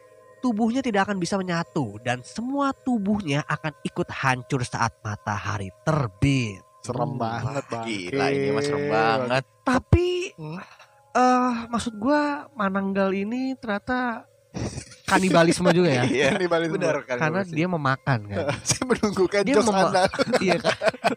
tubuhnya 0.42 0.80
tidak 0.82 1.08
akan 1.10 1.18
bisa 1.22 1.38
menyatu 1.38 1.98
dan 2.02 2.24
semua 2.26 2.72
tubuhnya 2.72 3.44
akan 3.46 3.74
ikut 3.84 4.08
hancur 4.10 4.62
saat 4.64 4.94
matahari 5.02 5.70
terbit. 5.86 6.62
Serem 6.82 7.14
banget 7.14 7.62
bang. 7.70 7.84
Gila 7.86 8.26
ini 8.34 8.48
mas 8.50 8.64
serem 8.66 8.84
banget. 8.90 9.44
Tapi 9.62 10.08
Hmm. 10.34 10.58
eh 11.14 11.54
maksud 11.70 11.94
gua 12.00 12.50
Mananggal 12.58 13.14
ini 13.14 13.54
ternyata 13.54 14.26
kanibalisme 15.12 15.68
juga 15.70 15.90
ya. 15.92 16.02
Iya. 16.12 16.28
Ini 16.34 16.46
balik 16.46 16.68
Benar 16.72 16.96
kan. 17.04 17.16
Karena 17.18 17.40
dia 17.42 17.66
memakan 17.66 18.18
kan. 18.24 18.44
Saya 18.68 18.84
menunggukan 18.84 19.40
Dia 19.42 19.54
jos 19.54 19.66
mema- 19.66 19.88
anda. 19.88 20.04
iya 20.44 20.56
kan. 20.56 20.74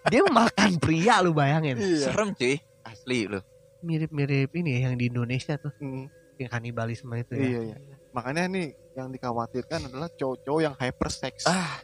Dia 0.08 0.22
memakan 0.24 0.70
pria 0.78 1.16
lu 1.20 1.32
bayangin. 1.32 1.76
Iya. 1.76 2.08
Serem 2.08 2.30
cuy. 2.32 2.60
Asli 2.82 3.26
lu. 3.26 3.40
Mirip-mirip 3.80 4.50
ini 4.54 4.70
ya 4.76 4.90
yang 4.90 4.96
di 4.96 5.08
Indonesia 5.08 5.56
tuh 5.56 5.70
Hmm, 5.78 6.10
yang 6.36 6.50
kanibalisme 6.50 7.14
itu 7.14 7.34
ya. 7.34 7.46
Iya 7.46 7.60
iya. 7.72 7.76
Makanya 8.12 8.44
nih 8.48 8.68
yang 8.94 9.08
dikhawatirkan 9.10 9.88
adalah 9.88 10.08
cowok-cowok 10.10 10.62
yang 10.62 10.74
hypersex. 10.74 11.46
Ah, 11.46 11.80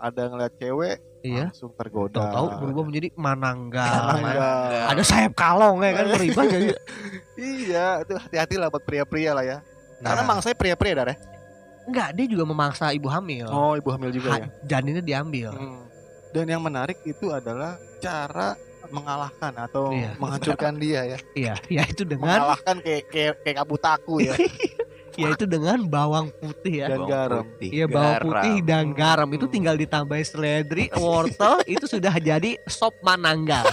Ada 0.00 0.26
ngeliat 0.26 0.56
cewek 0.56 0.96
Iya. 1.20 1.52
langsung 1.52 1.70
tergoda. 1.72 2.18
Tahu-tahu 2.24 2.46
berubah 2.58 2.84
menjadi 2.84 3.08
mananggal. 3.14 3.90
Mananggal. 4.16 4.70
Ada 4.90 5.02
sayap 5.04 5.32
kalong 5.34 5.82
ya 5.82 5.90
kan 5.92 6.04
berubah 6.08 6.44
jadi. 6.46 6.66
Iya, 7.36 7.86
itu 8.02 8.12
hati-hati 8.16 8.54
lah 8.56 8.68
buat 8.68 8.82
pria-pria 8.82 9.30
lah 9.32 9.44
ya. 9.44 9.58
Karena 9.98 10.22
Nah, 10.22 10.26
mangsanya 10.26 10.56
pria-pria 10.56 10.92
dah 10.94 11.06
ya. 11.06 11.16
Enggak 11.88 12.08
dia 12.12 12.26
juga 12.28 12.44
memangsa 12.44 12.92
ibu 12.92 13.08
hamil. 13.08 13.48
Oh, 13.48 13.72
ibu 13.72 13.88
hamil 13.88 14.10
juga 14.10 14.28
Ha- 14.30 14.38
ya. 14.38 14.46
Janinnya 14.68 15.00
diambil. 15.00 15.50
Hmm. 15.50 15.88
Dan 16.28 16.44
yang 16.46 16.60
menarik 16.60 17.00
itu 17.02 17.28
adalah 17.28 17.74
cara 17.98 18.52
mengalahkan 18.88 19.52
atau 19.58 19.90
Iya. 19.90 20.12
menghancurkan 20.16 20.76
dia 20.82 21.00
ya. 21.06 21.18
Iya, 21.34 21.54
ya 21.66 21.82
itu 21.84 22.04
dengan 22.04 22.36
Mengalahkan 22.38 22.76
kayak 22.78 23.04
kayak 23.08 23.34
kayak 23.42 23.56
kabutaku 23.58 24.14
ya. 24.22 24.34
ya 25.18 25.34
itu 25.34 25.44
dengan 25.44 25.82
bawang 25.82 26.30
putih 26.30 26.74
ya. 26.78 26.86
Dan 26.86 27.00
bawang 27.00 27.10
garam. 27.10 27.44
Iya 27.58 27.84
bawang 27.86 28.12
garam. 28.14 28.24
putih 28.28 28.56
dan 28.62 28.84
garam 28.92 29.28
itu 29.30 29.44
Hmm. 29.44 29.54
tinggal 29.56 29.74
ditambahin 29.74 30.24
seledri, 30.24 30.84
wortel 31.00 31.58
itu 31.64 31.84
sudah 31.84 32.14
jadi 32.14 32.54
sop 32.64 32.94
mananggal. 33.02 33.64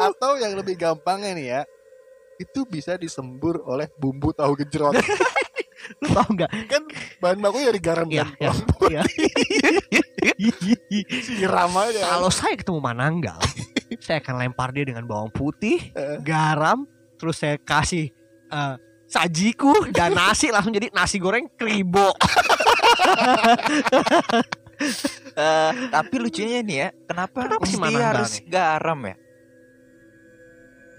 Atau 0.00 0.40
yang 0.40 0.56
lebih 0.56 0.74
gampangnya 0.76 1.30
nih 1.34 1.46
ya, 1.48 1.60
itu 2.40 2.64
bisa 2.64 2.96
disembur 2.96 3.60
oleh 3.62 3.92
bumbu 3.94 4.32
tahu 4.32 4.56
gejrot. 4.56 4.96
Lu 6.00 6.08
tau 6.08 6.24
nggak? 6.26 6.50
kan 6.66 6.82
bahan 7.18 7.38
baku 7.38 7.56
dari 7.62 7.80
garam 7.80 8.06
Iya, 8.06 8.24
dan 8.24 8.32
iya. 8.34 8.50
bawang 8.52 8.60
Iya. 8.90 9.02
siram 11.26 11.72
aja. 11.74 12.00
Kalau 12.06 12.30
saya 12.30 12.54
ketemu 12.54 12.80
mananggal, 12.80 13.38
saya 14.04 14.18
akan 14.18 14.34
lempar 14.38 14.70
dia 14.70 14.84
dengan 14.84 15.04
bawang 15.04 15.28
putih, 15.30 15.92
Eh. 15.92 16.18
garam, 16.20 16.84
terus 17.16 17.36
saya 17.36 17.56
kasih 17.56 18.12
eh, 18.46 18.74
sajiku 19.06 19.88
dan 19.90 20.12
nasi 20.12 20.48
langsung 20.48 20.70
jadi 20.70 20.88
nasi 20.90 21.16
goreng 21.16 21.48
kribo. 21.50 22.12
Eh, 25.30 25.70
tapi 25.88 26.14
lucunya 26.16 26.60
nih 26.60 26.76
ya, 26.78 26.88
kenapa, 27.04 27.38
Kenapa 27.46 27.64
sih 27.64 27.76
mesti 27.76 27.96
harus 27.96 28.32
nih? 28.34 28.44
garam 28.48 28.98
ya? 29.02 29.14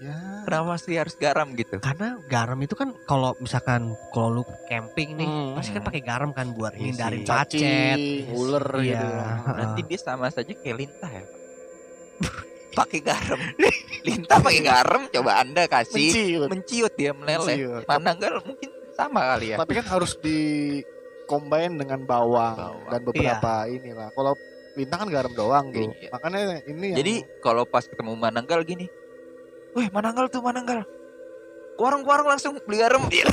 Ya. 0.02 0.18
Kenapa 0.42 0.74
mesti 0.74 0.92
harus 0.94 1.14
garam 1.14 1.54
gitu? 1.54 1.78
Karena 1.78 2.18
garam 2.24 2.58
itu 2.58 2.74
kan 2.74 2.90
kalau 3.02 3.38
misalkan 3.38 3.94
kalau 4.10 4.28
lu 4.32 4.42
camping 4.66 5.14
nih, 5.14 5.24
Hmm. 5.24 5.54
pasti 5.54 5.70
kan 5.70 5.80
pakai 5.80 6.02
garam 6.02 6.30
kan 6.30 6.50
buat 6.50 6.74
Iya 6.74 6.82
hindarin 6.84 7.22
sih. 7.22 7.28
pacet. 7.28 7.60
Cacing, 7.62 8.00
ular 8.32 8.66
Iya. 8.74 8.82
gitu. 8.82 9.06
ya. 9.06 9.26
Berarti 9.46 9.80
dia 9.84 9.98
sama 10.00 10.26
saja 10.28 10.52
kayak 10.52 10.76
lintah 10.76 11.10
ya. 11.12 11.24
pakai 12.74 13.00
garam. 13.00 13.40
Lintah 14.02 14.38
pakai 14.40 14.60
garam, 14.60 15.02
coba 15.06 15.30
Anda 15.38 15.62
kasih 15.66 16.08
Menciut. 16.10 16.48
menciut 16.48 16.92
dia 16.92 17.12
meleleh. 17.12 17.54
Menciut. 17.54 17.82
Mananggal 17.84 18.34
mungkin 18.42 18.70
sama 18.92 19.20
kali 19.30 19.46
ya. 19.52 19.56
Tapi 19.56 19.72
kan 19.72 19.86
harus 19.88 20.12
di 20.18 20.38
combine 21.24 21.76
dengan 21.76 22.02
bawang, 22.02 22.56
Bawang. 22.56 22.90
dan 22.90 23.00
beberapa 23.02 23.52
inilah. 23.66 24.08
Kalau 24.10 24.32
lintah 24.72 24.96
kan 24.98 25.08
garam 25.08 25.32
doang 25.32 25.64
tuh. 25.70 25.92
Iya. 25.92 26.10
Makanya 26.10 26.38
ini 26.66 26.86
yang 26.90 26.98
Jadi 26.98 27.14
kalau 27.38 27.62
pas 27.62 27.84
ketemu 27.84 28.12
Mananggal 28.14 28.64
gini, 28.64 28.88
Wih 29.72 29.88
Mananggal 29.88 30.28
tuh 30.28 30.40
Mananggal. 30.40 30.84
Warung-warung 31.80 32.28
langsung 32.28 32.54
beli 32.62 32.78
garam. 32.78 33.08
Iya. 33.08 33.24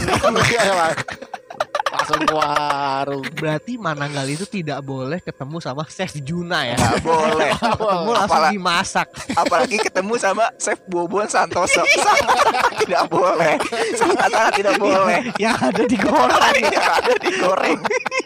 langsung 1.89 2.21
ke 2.23 2.31
warung. 2.31 3.25
Berarti 3.35 3.75
Mananggal 3.75 4.23
itu 4.25 4.47
tidak 4.47 4.79
boleh 4.81 5.19
ketemu 5.19 5.59
sama 5.59 5.83
Chef 5.85 6.15
Juna 6.23 6.63
ya. 6.63 6.77
Nggak 6.79 7.03
boleh. 7.03 7.51
Ketemu 7.51 8.09
langsung 8.15 8.39
Apalagi- 8.39 8.55
dimasak. 8.55 9.07
Apalagi 9.35 9.77
ketemu 9.81 10.13
sama 10.15 10.45
Chef 10.55 10.79
Bobon 10.87 11.27
Santoso. 11.27 11.83
Sangat 11.83 12.71
tidak 12.79 13.03
boleh. 13.11 13.53
Sangat-sangat 13.93 14.53
tidak 14.55 14.75
boleh. 14.79 15.19
Yang 15.35 15.57
ada 15.59 15.83
digoreng, 15.83 16.63
Yang 16.63 16.89
ada 16.95 17.13
digoreng. 17.19 17.79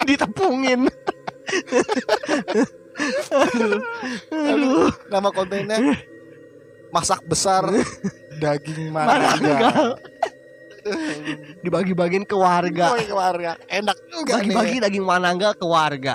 ditepungin. 0.06 0.80
Aduh. 3.34 3.82
Aduh. 4.32 4.88
Nama 5.10 5.30
kontennya 5.34 5.78
masak 6.94 7.26
besar 7.26 7.66
daging 8.42 8.88
Mananggal. 8.88 9.34
mananggal. 9.34 9.88
Dibagi-bagiin 11.64 12.24
ke 12.24 12.36
warga. 12.36 12.94
Ke 12.94 13.10
warga. 13.10 13.56
Enak 13.66 13.98
juga 14.06 14.32
Bagi-bagi 14.38 14.78
daging 14.80 15.02
mananggal 15.02 15.52
ke 15.54 15.64
warga. 15.64 16.14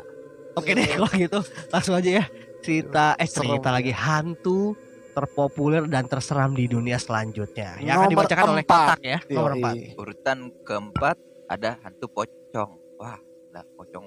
Oke 0.55 0.75
deh 0.75 0.87
kalau 0.88 1.07
gitu 1.09 1.38
langsung 1.69 1.95
aja 1.95 2.11
ya 2.19 2.25
cerita 2.59 3.14
eh 3.14 3.25
Serem. 3.25 3.47
cerita 3.55 3.71
lagi 3.71 3.91
hantu 3.91 4.75
terpopuler 5.14 5.87
dan 5.87 6.03
terseram 6.05 6.51
di 6.51 6.67
dunia 6.67 6.95
selanjutnya 6.97 7.79
yang 7.79 7.95
akan 7.97 8.03
Nomor 8.05 8.12
dibacakan 8.12 8.45
oleh 8.51 8.64
kotak 8.67 8.99
ya 9.01 9.19
nomor 9.29 9.51
Yoi. 9.51 9.57
empat 9.57 9.75
Urutan 9.95 10.38
keempat 10.61 11.17
ada 11.49 11.71
hantu 11.81 12.07
pocong. 12.09 12.71
Wah, 12.97 13.19
lah 13.49 13.62
pocong. 13.73 14.07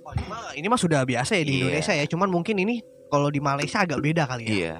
Oh, 0.00 0.12
ini, 0.14 0.24
mah, 0.24 0.40
ini 0.54 0.66
mah 0.66 0.80
sudah 0.80 1.04
biasa 1.04 1.36
ya 1.36 1.42
di 1.42 1.52
Iya. 1.52 1.60
Indonesia 1.62 1.92
ya 1.92 2.04
cuman 2.06 2.28
mungkin 2.28 2.56
ini 2.56 2.80
kalau 3.06 3.28
di 3.28 3.38
Malaysia 3.38 3.84
agak 3.84 4.00
beda 4.00 4.24
kali 4.24 4.44
ya 4.44 4.50
Iya. 4.50 4.76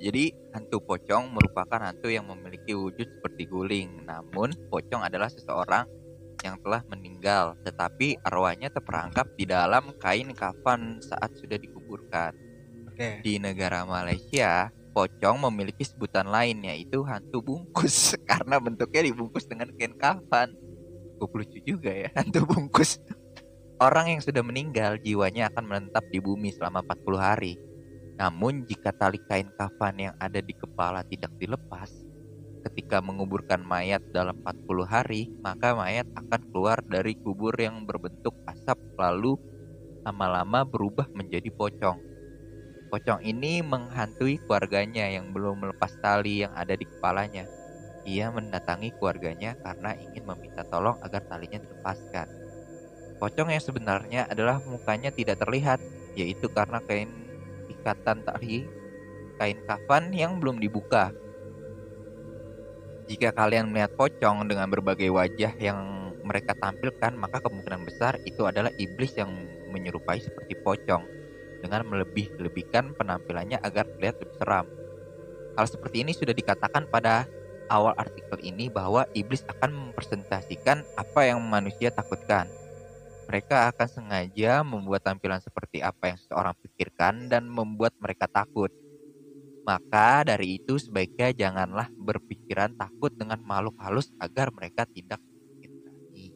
Jadi 0.00 0.32
hantu 0.56 0.80
pocong 0.80 1.28
merupakan 1.28 1.76
hantu 1.76 2.08
yang 2.08 2.24
memiliki 2.24 2.72
wujud 2.72 3.04
seperti 3.04 3.44
guling. 3.44 4.08
Namun 4.08 4.56
pocong 4.72 5.04
adalah 5.04 5.28
seseorang 5.28 5.84
yang 6.40 6.56
telah 6.64 6.80
meninggal, 6.88 7.52
tetapi 7.60 8.16
arwahnya 8.24 8.72
terperangkap 8.72 9.28
di 9.36 9.44
dalam 9.44 9.92
kain 10.00 10.32
kafan 10.32 11.04
saat 11.04 11.36
sudah 11.36 11.60
dikuburkan. 11.60 12.32
oke 12.88 13.20
Di 13.20 13.36
negara 13.36 13.84
Malaysia, 13.84 14.72
pocong 14.96 15.36
memiliki 15.52 15.84
sebutan 15.84 16.32
lain 16.32 16.64
yaitu 16.64 17.04
hantu 17.04 17.44
bungkus 17.44 18.16
karena 18.30 18.56
bentuknya 18.56 19.04
dibungkus 19.04 19.44
dengan 19.44 19.68
kain 19.76 19.92
kafan. 20.00 20.56
Cukup 21.20 21.44
lucu 21.44 21.60
juga 21.60 21.92
ya 21.92 22.08
hantu 22.18 22.48
bungkus. 22.48 22.96
Orang 23.80 24.12
yang 24.12 24.20
sudah 24.20 24.40
meninggal 24.44 25.00
jiwanya 25.00 25.52
akan 25.52 25.64
menetap 25.64 26.04
di 26.08 26.20
bumi 26.20 26.52
selama 26.52 26.84
40 26.84 27.16
hari. 27.20 27.56
Namun 28.20 28.68
jika 28.68 28.92
tali 28.92 29.16
kain 29.24 29.48
kafan 29.56 29.96
yang 29.96 30.14
ada 30.20 30.44
di 30.44 30.52
kepala 30.52 31.00
tidak 31.08 31.32
dilepas, 31.40 31.88
ketika 32.68 33.00
menguburkan 33.00 33.64
mayat 33.64 34.04
dalam 34.12 34.36
40 34.44 34.84
hari, 34.84 35.32
maka 35.40 35.72
mayat 35.72 36.04
akan 36.12 36.44
keluar 36.52 36.84
dari 36.84 37.16
kubur 37.16 37.56
yang 37.56 37.88
berbentuk 37.88 38.36
asap 38.44 38.76
lalu 39.00 39.40
lama-lama 40.04 40.68
berubah 40.68 41.08
menjadi 41.16 41.48
pocong. 41.48 41.96
Pocong 42.92 43.24
ini 43.24 43.64
menghantui 43.64 44.36
keluarganya 44.44 45.08
yang 45.08 45.32
belum 45.32 45.64
melepas 45.64 45.96
tali 46.04 46.44
yang 46.44 46.52
ada 46.52 46.76
di 46.76 46.84
kepalanya. 46.84 47.48
Ia 48.04 48.28
mendatangi 48.28 48.92
keluarganya 49.00 49.56
karena 49.64 49.96
ingin 49.96 50.28
meminta 50.28 50.60
tolong 50.68 51.00
agar 51.00 51.24
talinya 51.24 51.56
dilepaskan. 51.56 52.28
Pocong 53.16 53.48
yang 53.48 53.64
sebenarnya 53.64 54.28
adalah 54.28 54.60
mukanya 54.64 55.08
tidak 55.08 55.40
terlihat, 55.40 55.80
yaitu 56.18 56.50
karena 56.50 56.82
kain 56.84 57.29
ikatan 57.80 58.20
tali 58.22 58.68
kain 59.40 59.56
kafan 59.64 60.12
yang 60.12 60.36
belum 60.36 60.60
dibuka. 60.60 61.16
Jika 63.08 63.32
kalian 63.32 63.72
melihat 63.72 63.96
pocong 63.96 64.46
dengan 64.46 64.68
berbagai 64.70 65.08
wajah 65.10 65.56
yang 65.58 66.12
mereka 66.22 66.54
tampilkan, 66.54 67.16
maka 67.16 67.42
kemungkinan 67.42 67.82
besar 67.82 68.20
itu 68.22 68.46
adalah 68.46 68.70
iblis 68.78 69.16
yang 69.16 69.32
menyerupai 69.72 70.20
seperti 70.20 70.54
pocong 70.60 71.02
dengan 71.64 71.82
melebih-lebihkan 71.88 72.94
penampilannya 72.94 73.58
agar 73.64 73.88
terlihat 73.96 74.20
lebih 74.20 74.36
seram. 74.38 74.66
Hal 75.58 75.66
seperti 75.66 76.06
ini 76.06 76.12
sudah 76.14 76.36
dikatakan 76.36 76.86
pada 76.86 77.26
awal 77.66 77.96
artikel 77.96 78.38
ini 78.44 78.70
bahwa 78.70 79.08
iblis 79.16 79.42
akan 79.48 79.90
mempresentasikan 79.90 80.86
apa 80.94 81.20
yang 81.26 81.42
manusia 81.42 81.90
takutkan. 81.90 82.46
Mereka 83.30 83.70
akan 83.70 83.86
sengaja 83.86 84.66
membuat 84.66 85.06
tampilan 85.06 85.38
seperti 85.38 85.78
apa 85.78 86.10
yang 86.10 86.18
seseorang 86.18 86.50
pikirkan 86.58 87.30
dan 87.30 87.46
membuat 87.46 87.94
mereka 88.02 88.26
takut. 88.26 88.74
Maka 89.62 90.26
dari 90.26 90.58
itu 90.58 90.82
sebaiknya 90.82 91.30
janganlah 91.30 91.94
berpikiran 91.94 92.74
takut 92.74 93.14
dengan 93.14 93.38
makhluk 93.46 93.78
halus 93.78 94.10
agar 94.18 94.50
mereka 94.50 94.82
tidak 94.90 95.22
lagi. 95.86 96.34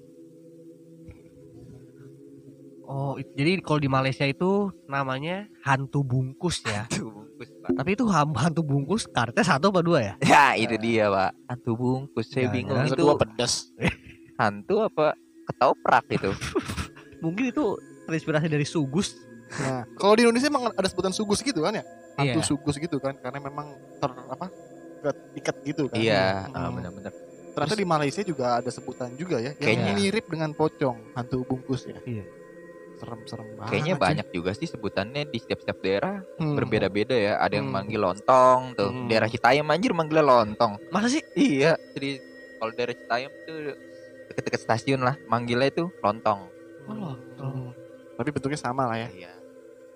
Oh, 2.85 3.17
it- 3.17 3.33
jadi 3.33 3.65
kalau 3.65 3.81
di 3.81 3.89
Malaysia 3.89 4.29
itu 4.29 4.69
namanya 4.85 5.49
hantu 5.65 6.05
bungkus 6.05 6.63
ya. 6.63 6.85
Hantu 6.87 7.11
bungkus, 7.11 7.49
Pak. 7.65 7.71
Tapi 7.81 7.91
itu 7.97 8.05
hantu 8.13 8.61
bungkus 8.63 9.03
kartnya 9.09 9.43
satu 9.43 9.73
apa 9.73 9.81
dua 9.81 9.99
ya? 10.05 10.15
Ya, 10.31 10.45
itu 10.55 10.77
dia, 10.79 11.09
Pak. 11.11 11.33
Hantu 11.49 11.71
bungkus. 11.75 12.29
Saya 12.29 12.47
Ya, 12.47 12.53
bingung 12.55 12.77
ya. 12.77 12.87
Yang 12.87 12.93
itu 12.93 13.03
kedua 13.03 13.15
pedas. 13.19 13.53
hantu 14.39 14.75
apa 14.85 15.17
ketoprak 15.49 16.05
itu. 16.13 16.31
Mungkin 17.25 17.49
itu 17.49 17.65
terinspirasi 18.05 18.47
dari 18.47 18.69
sugus. 18.69 19.17
Nah, 19.55 19.89
kalau 19.97 20.13
di 20.13 20.23
Indonesia 20.23 20.47
emang 20.47 20.69
ada 20.69 20.85
sebutan 20.85 21.09
sugus 21.11 21.41
gitu 21.41 21.65
kan 21.65 21.73
ya? 21.73 21.85
Hantu 22.15 22.39
Iya. 22.39 22.47
sugus 22.47 22.77
gitu 22.77 22.97
kan 22.99 23.17
karena 23.17 23.41
memang 23.41 23.73
ter 23.97 24.13
apa? 24.29 24.47
ikat 25.35 25.57
gitu 25.63 25.85
kan. 25.85 26.01
iya, 26.01 26.49
Hmm. 26.49 26.57
ah, 26.57 26.71
benar-benar. 26.71 27.13
Ternyata 27.53 27.77
di 27.77 27.85
Malaysia 27.85 28.23
juga 28.23 28.57
ada 28.57 28.73
sebutan 28.73 29.13
juga 29.15 29.37
ya 29.37 29.53
yang 29.53 29.61
Kayaknya. 29.61 29.93
mirip 29.95 30.25
dengan 30.27 30.51
pocong, 30.51 30.97
hantu 31.13 31.45
bungkus 31.45 31.85
ya. 31.85 32.01
Iya. 32.03 32.25
Serem-serem 32.97 33.53
banget. 33.53 33.69
Kayaknya 33.69 33.95
sih. 33.95 34.01
banyak 34.01 34.27
juga 34.33 34.51
sih 34.55 34.65
sebutannya 34.65 35.29
di 35.29 35.39
setiap-setiap 35.39 35.79
daerah 35.79 36.25
Hmm. 36.35 36.57
berbeda-beda 36.57 37.13
ya. 37.13 37.37
Ada 37.37 37.61
yang 37.61 37.69
Hmm. 37.69 37.77
manggil 37.77 38.01
lontong 38.01 38.73
tuh. 38.73 38.91
Hmm. 38.91 39.07
Daerah 39.07 39.29
Citayam 39.29 39.69
anjir 39.69 39.93
manggilnya 39.93 40.25
lontong. 40.25 40.73
Masa 40.89 41.13
sih? 41.13 41.21
Iya, 41.35 41.77
jadi 41.93 42.17
kalau 42.57 42.73
daerah 42.73 42.95
Citayam 42.97 43.31
tuh 43.45 43.57
deket-deket 44.25 44.61
stasiun 44.63 45.01
lah, 45.03 45.21
manggilnya 45.23 45.69
itu 45.69 45.93
lontong. 46.01 46.49
Oh, 46.85 46.95
loh. 46.95 47.17
Hmm. 47.39 47.71
Tapi 48.15 48.29
bentuknya 48.31 48.61
sama 48.61 48.87
lah 48.87 48.99
ya. 48.99 49.09
Iya. 49.11 49.33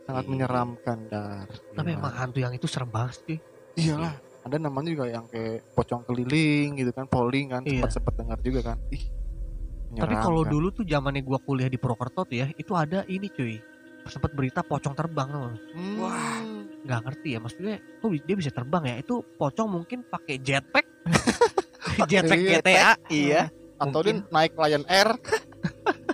Sangat 0.04 0.24
Iya. 0.24 0.30
menyeramkan 0.32 0.98
dar. 1.06 1.46
Tapi 1.76 1.88
emang 1.92 2.12
hantu 2.12 2.38
yang 2.40 2.52
itu 2.52 2.64
serem 2.64 2.88
banget 2.88 3.16
sih. 3.22 3.38
Iyalah. 3.76 4.14
Ada 4.42 4.56
namanya 4.56 4.88
juga 4.88 5.04
yang 5.06 5.28
kayak 5.28 5.60
pocong 5.76 6.02
keliling 6.02 6.80
gitu 6.80 6.90
kan, 6.90 7.04
polling 7.04 7.52
kan, 7.52 7.62
Iya. 7.62 7.84
sempat 7.84 7.90
sempat 7.92 8.14
dengar 8.16 8.38
juga 8.40 8.60
kan. 8.64 8.78
Ih. 8.88 9.04
Tapi 9.88 10.14
kalau 10.16 10.44
dulu 10.44 10.68
tuh 10.70 10.84
zamannya 10.84 11.20
gua 11.20 11.36
kuliah 11.38 11.68
di 11.68 11.76
Purwokerto 11.76 12.24
tuh 12.24 12.36
ya, 12.36 12.48
itu 12.54 12.72
ada 12.72 13.04
ini 13.04 13.28
cuy. 13.28 13.60
Sempat 14.04 14.32
berita 14.32 14.64
pocong 14.64 14.96
terbang 14.96 15.28
tuh. 15.28 15.52
Hmm. 15.76 15.96
Wah. 16.00 16.40
Nggak 16.78 17.00
ngerti 17.04 17.28
ya 17.36 17.38
maksudnya 17.38 17.76
kok 17.76 18.08
dia 18.24 18.36
bisa 18.36 18.48
terbang 18.48 18.82
ya? 18.86 18.94
Itu 19.00 19.20
pocong 19.36 19.68
mungkin 19.68 20.04
pakai 20.04 20.40
jetpack. 20.40 20.86
jetpack 22.10 22.38
Iya, 22.38 22.60
GTA. 22.60 22.92
Iya. 23.08 23.42
atau 23.78 24.02
dia 24.02 24.18
naik 24.26 24.58
Lion 24.58 24.82
Air 24.90 25.14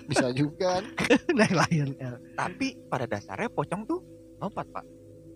bisa 0.04 0.28
juga 0.30 0.78
kan. 0.78 0.82
Naik 1.38 1.52
Lion 1.54 1.90
Air. 1.96 2.14
Tapi 2.34 2.66
pada 2.84 3.04
dasarnya 3.04 3.48
pocong 3.48 3.82
tuh 3.84 4.00
lompat, 4.36 4.66
Pak. 4.68 4.84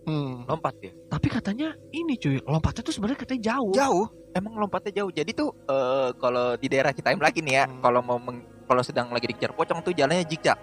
Hmm. 0.04 0.44
Lompat 0.44 0.74
ya. 0.80 0.92
Tapi 1.06 1.28
katanya 1.28 1.76
ini 1.90 2.16
cuy, 2.16 2.40
lompatnya 2.40 2.80
tuh 2.80 2.92
sebenarnya 2.92 3.20
katanya 3.20 3.42
jauh. 3.52 3.72
Jauh. 3.72 4.06
Emang 4.32 4.56
lompatnya 4.56 4.92
jauh. 4.94 5.10
Jadi 5.10 5.30
tuh 5.32 5.52
eh, 5.64 6.10
kalau 6.16 6.56
di 6.56 6.66
daerah 6.66 6.92
Citayam 6.92 7.20
lagi 7.20 7.40
nih 7.40 7.54
ya, 7.54 7.64
Hmm. 7.66 7.80
kalau 7.80 8.00
mau 8.00 8.16
meng- 8.16 8.44
kalau 8.64 8.80
sedang 8.80 9.08
lagi 9.08 9.26
dikejar 9.26 9.52
pocong 9.52 9.80
tuh 9.80 9.92
jalannya 9.92 10.24
zigzag. 10.24 10.56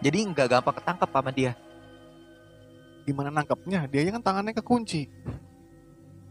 Jadi 0.00 0.18
nggak 0.26 0.48
gampang 0.50 0.76
ketangkep 0.76 1.08
sama 1.08 1.30
dia. 1.30 1.52
Gimana 3.04 3.28
nangkepnya? 3.30 3.84
Dia 3.84 4.08
kan 4.10 4.20
tangannya 4.20 4.52
kekunci. 4.54 5.08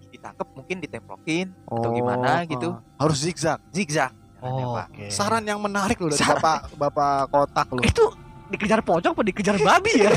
Ditangkep 0.10 0.48
mungkin 0.54 0.78
ditemplokin 0.80 1.48
atau 1.66 1.90
gimana 1.92 2.46
gitu. 2.46 2.70
ah. 2.72 2.82
Harus 2.98 3.22
zigzag. 3.22 3.62
Zigzag. 3.70 4.14
Oh, 4.44 4.76
Pak. 4.76 4.88
oke. 4.92 5.06
Saran 5.08 5.44
yang 5.48 5.60
menarik 5.64 5.98
loh 6.04 6.12
dari 6.12 6.20
Saran. 6.20 6.44
Bapak 6.44 6.60
Bapak 6.76 7.32
kotak 7.32 7.68
loh. 7.72 7.84
Itu 7.84 8.04
dikejar 8.52 8.84
pocong 8.84 9.16
apa 9.16 9.24
dikejar 9.24 9.56
babi 9.58 9.94
ya? 10.04 10.12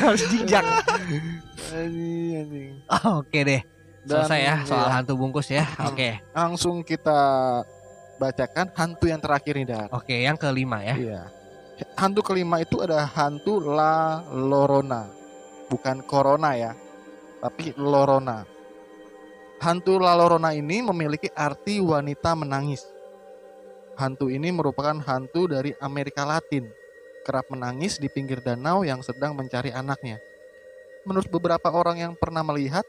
Harus 0.00 0.22
jinjak. 0.32 0.64
Anjing, 1.74 2.30
anjing. 2.40 2.72
Oke 3.18 3.38
deh. 3.44 3.62
Dan, 4.08 4.24
Selesai 4.24 4.40
ya 4.40 4.54
soal 4.64 4.88
iya, 4.88 4.94
hantu 4.96 5.12
bungkus 5.20 5.48
ya. 5.52 5.64
Hmm. 5.76 5.92
Oke. 5.92 6.16
langsung 6.32 6.80
kita 6.80 7.20
bacakan 8.16 8.72
hantu 8.72 9.04
yang 9.10 9.20
terakhir 9.20 9.54
nih 9.60 9.66
Dar. 9.68 9.88
Oke, 9.92 10.16
yang 10.24 10.40
kelima 10.40 10.80
ya. 10.80 10.94
Iya. 10.96 11.22
Hantu 11.94 12.24
kelima 12.24 12.58
itu 12.58 12.80
ada 12.82 13.04
hantu 13.06 13.62
La 13.62 14.24
Lorona. 14.32 15.06
Bukan 15.68 16.02
corona 16.08 16.56
ya, 16.56 16.72
tapi 17.44 17.76
Lorona. 17.76 18.42
Hantu 19.58 19.98
La 19.98 20.14
Lorona 20.14 20.54
ini 20.54 20.78
memiliki 20.86 21.26
arti 21.34 21.82
wanita 21.82 22.38
menangis. 22.38 22.86
Hantu 23.98 24.30
ini 24.30 24.54
merupakan 24.54 24.94
hantu 25.02 25.50
dari 25.50 25.74
Amerika 25.82 26.22
Latin. 26.22 26.70
Kerap 27.26 27.50
menangis 27.50 27.98
di 27.98 28.06
pinggir 28.06 28.38
danau 28.38 28.86
yang 28.86 29.02
sedang 29.02 29.34
mencari 29.34 29.74
anaknya. 29.74 30.22
Menurut 31.02 31.26
beberapa 31.26 31.74
orang 31.74 31.98
yang 31.98 32.14
pernah 32.14 32.46
melihat, 32.46 32.86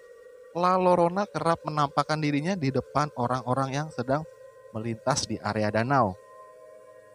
La 0.53 0.77
Lorona 0.77 1.25
kerap 1.25 1.65
menampakkan 1.65 2.21
dirinya 2.21 2.53
di 2.53 2.69
depan 2.69 3.10
orang-orang 3.17 3.73
yang 3.73 3.88
sedang 3.89 4.21
melintas 4.69 5.25
di 5.25 5.41
area 5.41 5.73
danau. 5.73 6.13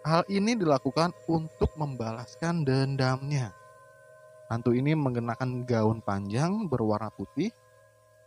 Hal 0.02 0.26
ini 0.26 0.58
dilakukan 0.58 1.14
untuk 1.30 1.70
membalaskan 1.78 2.66
dendamnya. 2.66 3.54
Hantu 4.50 4.74
ini 4.74 4.98
mengenakan 4.98 5.62
gaun 5.62 6.02
panjang 6.02 6.66
berwarna 6.66 7.14
putih, 7.14 7.54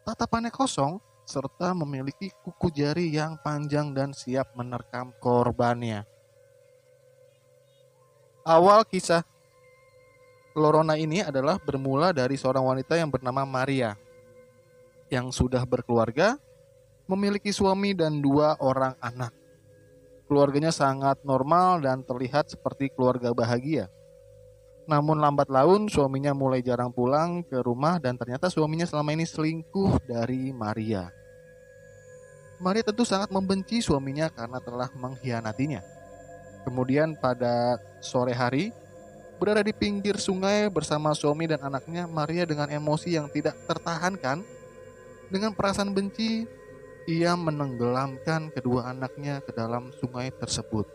tatapannya 0.07 0.49
kosong, 0.55 1.03
serta 1.27 1.75
memiliki 1.75 2.31
kuku 2.31 2.71
jari 2.71 3.11
yang 3.11 3.35
panjang 3.43 3.91
dan 3.91 4.15
siap 4.15 4.55
menerkam 4.55 5.11
korbannya. 5.19 6.07
Awal 8.47 8.87
kisah 8.87 9.27
Lorona 10.55 10.95
ini 10.95 11.19
adalah 11.19 11.59
bermula 11.59 12.15
dari 12.15 12.39
seorang 12.39 12.63
wanita 12.63 12.95
yang 12.95 13.11
bernama 13.11 13.43
Maria, 13.43 13.99
yang 15.11 15.29
sudah 15.29 15.67
berkeluarga, 15.67 16.39
memiliki 17.11 17.51
suami 17.51 17.91
dan 17.91 18.23
dua 18.23 18.55
orang 18.63 18.95
anak. 19.03 19.35
Keluarganya 20.25 20.71
sangat 20.71 21.21
normal 21.27 21.83
dan 21.83 22.01
terlihat 22.07 22.49
seperti 22.49 22.87
keluarga 22.89 23.35
bahagia. 23.35 23.91
Namun 24.87 25.19
lambat 25.19 25.51
laun 25.51 25.91
suaminya 25.91 26.31
mulai 26.31 26.63
jarang 26.63 26.95
pulang 26.95 27.43
ke 27.43 27.59
rumah 27.59 27.99
dan 27.99 28.15
ternyata 28.15 28.47
suaminya 28.47 28.87
selama 28.87 29.11
ini 29.11 29.27
selingkuh 29.27 30.07
dari 30.07 30.55
Maria. 30.55 31.16
Maria 32.57 32.81
tentu 32.81 33.05
sangat 33.05 33.29
membenci 33.29 33.85
suaminya 33.85 34.33
karena 34.33 34.57
telah 34.57 34.89
mengkhianatinya. 34.97 35.81
Kemudian 36.65 37.13
pada 37.15 37.77
sore 38.01 38.33
hari, 38.33 38.73
berada 39.37 39.61
di 39.61 39.71
pinggir 39.71 40.17
sungai 40.17 40.67
bersama 40.67 41.13
suami 41.13 41.45
dan 41.45 41.61
anaknya, 41.61 42.09
Maria 42.09 42.49
dengan 42.49 42.67
emosi 42.67 43.13
yang 43.13 43.29
tidak 43.29 43.53
tertahankan, 43.69 44.41
dengan 45.29 45.53
perasaan 45.53 45.93
benci, 45.93 46.49
ia 47.07 47.37
menenggelamkan 47.37 48.51
kedua 48.51 48.91
anaknya 48.91 49.39
ke 49.45 49.53
dalam 49.53 49.93
sungai 50.01 50.33
tersebut. 50.33 50.89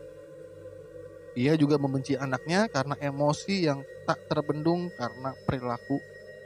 Ia 1.32 1.56
juga 1.56 1.80
membenci 1.80 2.18
anaknya 2.18 2.68
karena 2.68 2.92
emosi 3.00 3.64
yang 3.64 3.80
tak 4.04 4.20
terbendung 4.28 4.92
karena 4.92 5.32
perilaku 5.48 5.96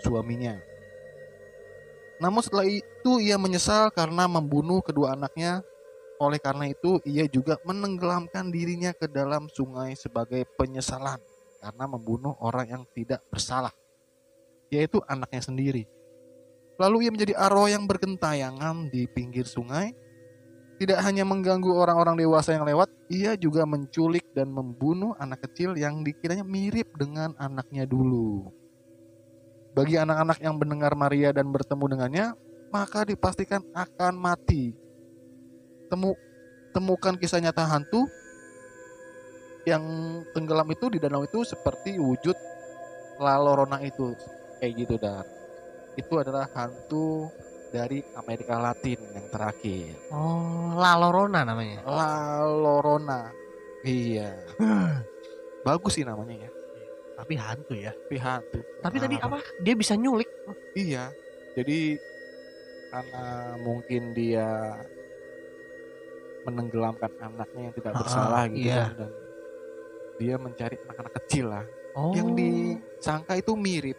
suaminya. 0.04 0.54
Namun 2.22 2.40
setelah 2.40 2.70
itu 3.06 3.22
ia 3.22 3.38
menyesal 3.38 3.94
karena 3.94 4.26
membunuh 4.26 4.82
kedua 4.82 5.14
anaknya. 5.14 5.62
Oleh 6.18 6.42
karena 6.42 6.66
itu 6.66 6.98
ia 7.06 7.22
juga 7.30 7.54
menenggelamkan 7.62 8.50
dirinya 8.50 8.90
ke 8.90 9.06
dalam 9.06 9.46
sungai 9.46 9.94
sebagai 9.94 10.42
penyesalan 10.58 11.22
karena 11.62 11.84
membunuh 11.86 12.34
orang 12.42 12.66
yang 12.66 12.82
tidak 12.98 13.22
bersalah, 13.30 13.70
yaitu 14.74 14.98
anaknya 15.06 15.38
sendiri. 15.38 15.86
Lalu 16.82 17.06
ia 17.06 17.10
menjadi 17.14 17.34
arwah 17.38 17.70
yang 17.70 17.86
bergentayangan 17.86 18.90
di 18.90 19.06
pinggir 19.06 19.46
sungai. 19.46 19.94
Tidak 20.82 20.98
hanya 20.98 21.22
mengganggu 21.22 21.78
orang-orang 21.78 22.18
dewasa 22.18 22.58
yang 22.58 22.66
lewat, 22.66 22.90
ia 23.06 23.38
juga 23.38 23.62
menculik 23.70 24.34
dan 24.34 24.50
membunuh 24.50 25.14
anak 25.22 25.46
kecil 25.46 25.78
yang 25.78 26.02
dikiranya 26.02 26.42
mirip 26.42 26.90
dengan 26.98 27.38
anaknya 27.38 27.86
dulu. 27.86 28.50
Bagi 29.78 29.94
anak-anak 29.94 30.42
yang 30.42 30.58
mendengar 30.58 30.98
Maria 30.98 31.30
dan 31.30 31.54
bertemu 31.54 31.84
dengannya, 31.94 32.26
maka 32.68 33.04
dipastikan 33.04 33.62
akan 33.72 34.14
mati. 34.14 34.74
Temu 35.86 36.12
temukan 36.70 37.14
kisah 37.14 37.38
nyata 37.38 37.64
hantu 37.64 38.04
yang 39.64 39.82
tenggelam 40.30 40.66
itu 40.68 40.86
di 40.88 40.98
danau 40.98 41.22
itu 41.22 41.42
seperti 41.42 41.96
wujud 41.96 42.34
La 43.18 43.34
Llorona 43.36 43.80
itu 43.80 44.14
kayak 44.58 44.72
gitu 44.76 44.94
dan 44.96 45.24
itu 45.96 46.14
adalah 46.14 46.46
hantu 46.52 47.26
dari 47.66 47.98
Amerika 48.14 48.60
Latin 48.60 49.00
yang 49.10 49.26
terakhir 49.26 49.96
Oh, 50.12 50.70
La 50.76 50.94
Llorona 50.94 51.42
namanya. 51.42 51.82
La 51.82 52.12
Llorona 52.44 53.30
iya 53.82 54.36
bagus 55.66 55.98
sih 55.98 56.06
namanya 56.06 56.46
ya 56.46 56.50
Tapi 57.16 57.34
hantu 57.34 57.74
ya. 57.74 57.90
tapi 57.96 58.16
hantu 58.20 58.60
Tapi 58.84 58.96
tadi 59.00 59.16
Kenapa? 59.16 59.40
apa? 59.40 59.62
Dia 59.64 59.74
bisa 59.74 59.96
nyulik. 59.96 60.28
iya 60.76 61.10
jadi 61.56 61.96
karena 62.86 63.24
mungkin 63.58 64.02
dia 64.12 64.48
menenggelamkan 66.42 67.10
anaknya 67.18 67.60
yang 67.62 67.74
tidak 67.74 67.90
Ah, 67.90 67.98
bersalah 67.98 68.42
gitu 68.46 68.62
iya. 68.62 68.76
kan 68.78 68.92
dan 68.96 69.10
dia 70.16 70.34
mencari 70.36 70.76
anak-anak 70.80 71.14
kecil 71.22 71.46
lah 71.50 71.64
Oh. 71.92 72.12
yang 72.12 72.36
disangka 72.36 73.34
itu 73.34 73.56
mirip 73.56 73.96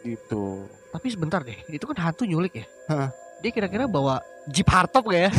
gitu 0.00 0.70
Tapi 0.88 1.10
sebentar 1.10 1.42
deh, 1.42 1.58
itu 1.66 1.82
kan 1.82 1.98
hantu 2.00 2.22
nyulik 2.22 2.54
ya. 2.54 2.66
Hah. 2.86 3.10
Dia 3.42 3.50
kira-kira 3.50 3.84
bawa 3.84 4.22
Jeep 4.46 4.62
hardtop 4.64 5.10
gak 5.10 5.26
ya? 5.26 5.30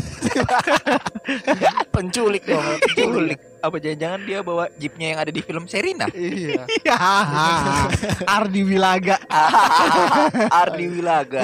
penculik 1.96 2.44
dong 2.44 2.66
Culik. 2.92 3.40
Apa 3.62 3.80
jangan-jangan 3.80 4.20
dia 4.22 4.40
bawa 4.42 4.68
jeepnya 4.76 5.08
yang 5.16 5.20
ada 5.22 5.32
di 5.32 5.40
film 5.40 5.66
Serina? 5.66 6.06
iya 6.12 6.68
Iya. 6.84 6.98
Ardi 8.28 8.62
Wilaga. 8.62 9.16
Ardi 10.62 10.86
Wilaga. 10.92 11.44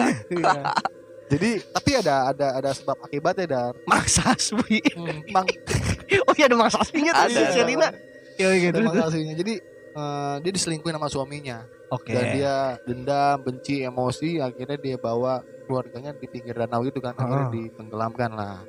Iya. 1.32 1.40
Jadi 1.40 1.50
tapi 1.72 1.92
ada 1.96 2.16
ada 2.28 2.48
ada 2.60 2.70
sebab 2.72 2.98
akibatnya 3.02 3.46
dan 3.48 3.72
Mang 3.88 4.04
Saswi. 4.04 4.84
mang 5.32 5.48
Oh 6.28 6.34
iya 6.36 6.46
ada 6.46 6.56
Mang 6.56 6.68
Saswinya 6.68 7.16
tuh 7.16 7.24
Ada. 7.24 7.40
di 7.40 7.46
Sherina. 7.56 7.88
Ya 8.36 8.50
gitu. 8.52 8.80
kasihnya. 8.84 9.36
Jadi 9.40 9.54
eh, 9.92 10.36
dia 10.42 10.52
diselingkuhin 10.52 10.96
sama 10.96 11.08
suaminya 11.08 11.64
Oke. 11.88 12.12
dan 12.12 12.24
dia 12.32 12.56
dendam, 12.84 13.38
benci, 13.40 13.80
emosi, 13.82 14.40
akhirnya 14.40 14.76
dia 14.76 14.96
bawa 14.96 15.40
keluarganya 15.64 16.12
di 16.12 16.26
pinggir 16.26 16.52
danau 16.52 16.84
itu 16.84 17.00
kan, 17.00 17.14
akhirnya 17.14 17.48
Ah. 17.48 17.54
ditenggelamkan 17.54 18.32
lah. 18.32 18.60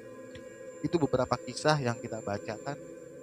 Itu 0.83 0.99
beberapa 0.99 1.35
kisah 1.37 1.79
yang 1.79 1.95
kita 1.97 2.19
bacakan 2.21 2.79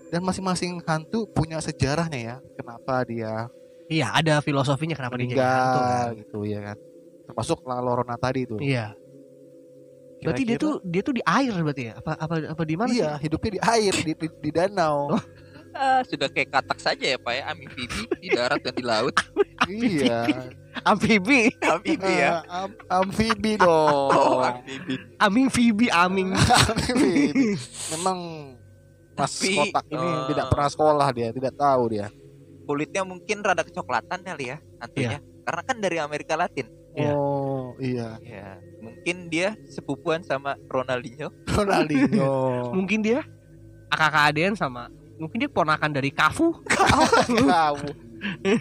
dan 0.09 0.19
masing-masing 0.19 0.79
hantu 0.81 1.27
punya 1.29 1.59
sejarahnya 1.59 2.19
ya. 2.19 2.35
Kenapa 2.55 3.03
dia 3.03 3.47
Iya, 3.87 4.13
ada 4.13 4.37
filosofinya 4.39 4.93
kenapa 4.93 5.15
dia 5.15 5.27
jadi 5.29 5.41
hantu 5.41 5.79
kan. 5.79 6.09
gitu 6.17 6.39
ya 6.43 6.59
kan. 6.61 6.77
Termasuk 7.25 7.57
La 7.63 7.77
Llorona 7.77 8.15
tadi 8.15 8.43
itu. 8.43 8.57
Iya. 8.57 8.93
Berarti 10.19 10.43
dia 10.43 10.57
tuh 10.59 10.73
dia 10.83 11.01
tuh 11.01 11.15
di 11.15 11.23
air 11.23 11.53
berarti 11.55 11.83
ya? 11.89 11.93
Apa 11.99 12.11
apa 12.19 12.35
apa 12.51 12.63
di 12.67 12.75
mana 12.75 12.91
Iya, 12.91 13.11
hidupnya 13.23 13.51
di 13.55 13.61
air, 13.63 13.93
di, 13.95 14.13
di, 14.15 14.27
di 14.27 14.49
danau. 14.51 15.15
Ah, 15.71 16.01
sudah 16.09 16.27
kayak 16.27 16.49
katak 16.51 16.79
saja 16.81 17.05
ya 17.15 17.17
Pak 17.19 17.33
ya, 17.39 17.43
amfibi 17.51 18.03
di 18.19 18.27
darat 18.33 18.59
dan 18.59 18.73
di 18.75 18.83
laut. 18.83 19.15
iya. 19.71 20.27
sih? 20.27 20.35
Amfibi, 20.83 21.51
Amfibi 21.59 22.13
ya. 22.13 22.43
Ah, 22.47 22.67
am- 22.67 22.77
amfibi 23.03 23.59
dong. 23.59 24.11
Oh, 24.11 24.39
amfibi. 24.43 24.95
aming 25.19 25.47
fibi, 25.51 25.87
aming. 26.03 26.29
Amfibi. 26.35 27.55
Memang 27.95 28.19
Mas 29.19 29.35
Tapi, 29.35 29.51
kotak 29.51 29.85
ini 29.91 29.99
eh, 30.07 30.19
tidak 30.31 30.45
pernah 30.47 30.69
sekolah 30.71 31.07
dia, 31.11 31.27
tidak 31.35 31.53
tahu 31.59 31.83
dia. 31.91 32.07
Kulitnya 32.63 33.03
mungkin 33.03 33.43
rada 33.43 33.67
kecoklatan 33.67 34.23
kali 34.23 34.55
ya 34.55 34.57
hantunya. 34.79 35.19
Karena 35.43 35.61
kan 35.65 35.77
dari 35.81 35.97
Amerika 35.99 36.39
Latin. 36.39 36.78
Iya. 36.99 37.13
Oh, 37.15 37.73
iya. 37.79 38.09
Ya, 38.21 38.59
mungkin 38.83 39.31
dia 39.31 39.55
sepupuan 39.71 40.19
sama 40.21 40.59
Ronaldinho. 40.67 41.31
Ronaldinho. 41.47 42.35
Mungkin 42.77 42.99
dia 42.99 43.23
kakak 43.89 44.35
adean 44.35 44.53
sama 44.53 44.91
mungkin 45.19 45.37
dia 45.45 45.51
ponakan 45.51 45.91
dari 45.91 46.09
Kafu. 46.15 46.55
Kamu. 47.27 47.89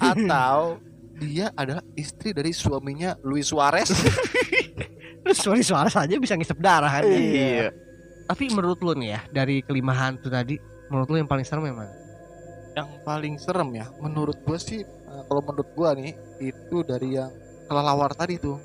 Atau 0.03 0.83
dia 1.19 1.55
adalah 1.55 1.83
istri 1.95 2.35
dari 2.35 2.51
suaminya 2.51 3.15
Luis 3.23 3.49
Suarez. 3.49 3.89
Terus 5.23 5.39
suara-suara 5.39 5.89
saja 5.89 6.19
bisa 6.19 6.35
ngisep 6.35 6.59
darah 6.59 7.01
kan. 7.01 7.07
Iya. 7.07 7.71
Tapi 8.29 8.51
menurut 8.53 8.83
lu 8.85 8.93
nih 8.99 9.17
ya, 9.17 9.21
dari 9.33 9.65
kelima 9.65 9.97
hantu 9.97 10.29
tadi, 10.29 10.59
menurut 10.93 11.09
lu 11.09 11.17
yang 11.23 11.31
paling 11.31 11.47
serem 11.47 11.71
mana? 11.71 11.95
yang 12.77 13.03
paling 13.03 13.35
serem 13.43 13.75
ya, 13.75 13.91
menurut 13.99 14.39
gua 14.47 14.55
sih, 14.55 14.87
eh, 14.87 15.23
kalau 15.27 15.43
menurut 15.43 15.67
gua 15.75 15.99
nih, 15.99 16.15
itu 16.39 16.87
dari 16.87 17.19
yang 17.19 17.27
kelelawar 17.69 18.11
tadi 18.13 18.35
tuh, 18.37 18.57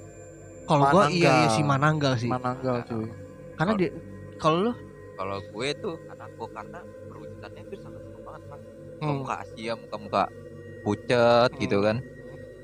Kalau 0.63 0.87
gua 0.89 1.11
iya, 1.11 1.43
iya 1.43 1.47
si 1.51 1.59
Mananggal 1.59 2.15
sih. 2.15 2.31
Mananggal 2.31 2.87
cuy. 2.87 3.11
Karena 3.53 3.73
dia 3.75 3.89
kalau 4.39 4.57
lu 4.63 4.71
Kalau 5.13 5.37
gue 5.45 5.67
tuh 5.77 5.95
anakku 6.09 6.49
karena 6.49 6.79
perwujudannya 7.05 7.61
itu 7.63 7.75
sangat 7.77 8.01
serem 8.01 8.23
banget 8.23 8.41
Pak. 8.49 8.59
Hmm. 8.97 9.15
Muka 9.21 9.35
Asia, 9.45 9.73
muka-muka 9.77 10.23
pucet 10.81 11.51
gitu 11.59 11.77
kan. 11.79 11.97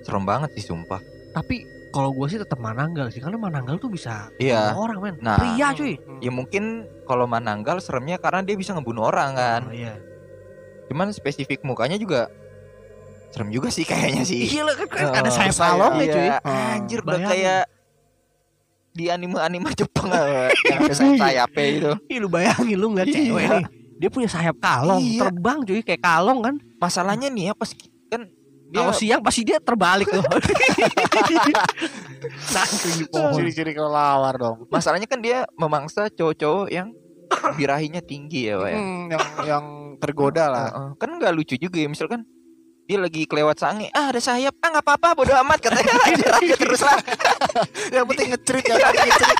Serem 0.01 0.23
banget 0.23 0.49
sih 0.55 0.65
sumpah. 0.65 1.01
tapi 1.29 1.61
kalau 1.89 2.09
gua 2.09 2.25
sih 2.25 2.41
tetap 2.41 2.57
Mananggal 2.57 3.09
sih 3.09 3.21
karena 3.21 3.37
Mananggal 3.37 3.77
tuh 3.77 3.89
bisa 3.89 4.33
Iya. 4.37 4.73
bunuh 4.73 4.81
orang 4.87 4.99
men. 4.99 5.15
Nah. 5.21 5.37
Pria 5.37 5.67
cuy. 5.73 5.93
Hmm. 5.97 6.19
Ya 6.21 6.31
mungkin 6.33 6.63
kalau 7.05 7.29
Mananggal 7.29 7.77
seremnya 7.77 8.17
karena 8.17 8.41
dia 8.41 8.55
bisa 8.55 8.73
ngebunuh 8.73 9.05
orang 9.05 9.37
kan. 9.37 9.61
Oh, 9.69 9.75
iya. 9.75 9.93
Cuman 10.89 11.13
spesifik 11.13 11.61
mukanya 11.61 12.01
juga 12.01 12.33
serem 13.29 13.49
juga 13.49 13.69
sih 13.69 13.83
kayaknya 13.83 14.23
sih. 14.23 14.41
Iya 14.49 14.61
lah 14.63 14.75
kan, 14.75 14.87
kan 14.89 15.03
Oh, 15.05 15.13
ada 15.15 15.29
sayap 15.29 15.55
kalong 15.55 15.93
ya 15.95 16.05
cuy. 16.07 16.21
Iya, 16.23 16.37
anjir 16.43 16.99
udah 16.99 17.19
kayak 17.23 17.61
di 18.89 19.05
anime-anime 19.07 19.69
Jepang 19.73 20.09
yang 20.69 20.79
ada 20.81 20.93
sayap-sayapnya 20.93 21.65
itu. 21.69 21.91
Ih 22.09 22.17
lu 22.19 22.27
bayangin 22.27 22.75
lu 22.75 22.87
ngeliat 22.89 23.07
Iya. 23.07 23.17
cewek 23.21 23.45
nih. 23.45 23.65
Dia 23.99 24.09
punya 24.09 24.27
sayap 24.27 24.55
kalong, 24.57 24.99
Iya. 24.99 25.21
terbang 25.23 25.57
cuy 25.61 25.81
kayak 25.81 26.01
kalong 26.01 26.39
kan. 26.41 26.55
Masalahnya 26.77 27.27
nih 27.29 27.51
ya 27.51 27.53
pas 27.53 27.69
kan 28.09 28.21
dia 28.69 28.79
Kalau 28.79 28.93
siang 28.93 29.21
pasti 29.21 29.41
dia 29.41 29.57
terbalik 29.57 30.09
loh. 30.09 30.25
Nangkring 32.53 32.95
di 32.97 33.05
pohon. 33.07 33.33
Ciri-ciri 33.33 33.71
kelelawar 33.73 34.35
dong. 34.35 34.57
masalahnya 34.67 35.07
kan 35.07 35.19
dia 35.19 35.45
memangsa 35.55 36.09
cowok-cowok 36.09 36.67
yang 36.69 36.93
birahinya 37.55 38.01
tinggi 38.01 38.49
ya, 38.49 38.57
Pak 38.57 38.69
ya. 38.69 38.77
Hmm, 38.77 39.03
yang 39.07 39.23
yang 39.45 39.65
tergoda 39.97 40.45
lah. 40.49 40.65
Kan 40.97 41.17
nggak 41.17 41.33
lucu 41.33 41.55
juga 41.55 41.77
ya 41.77 41.87
misalkan 41.87 42.25
dia 42.89 42.97
lagi 42.97 43.29
kelewat 43.29 43.53
sange, 43.53 43.85
ah 43.93 44.09
ada 44.09 44.17
sayap, 44.17 44.57
ah 44.57 44.69
nggak 44.73 44.81
apa-apa, 44.81 45.13
bodo 45.13 45.29
amat 45.45 45.61
katanya 45.61 45.93
aja 46.09 46.27
aja 46.41 46.55
terus 46.57 46.81
lah, 46.81 46.97
yang 47.93 48.09
penting 48.09 48.33
ngecerit 48.33 48.65
ya 48.65 48.75
ngecerit. 48.81 49.39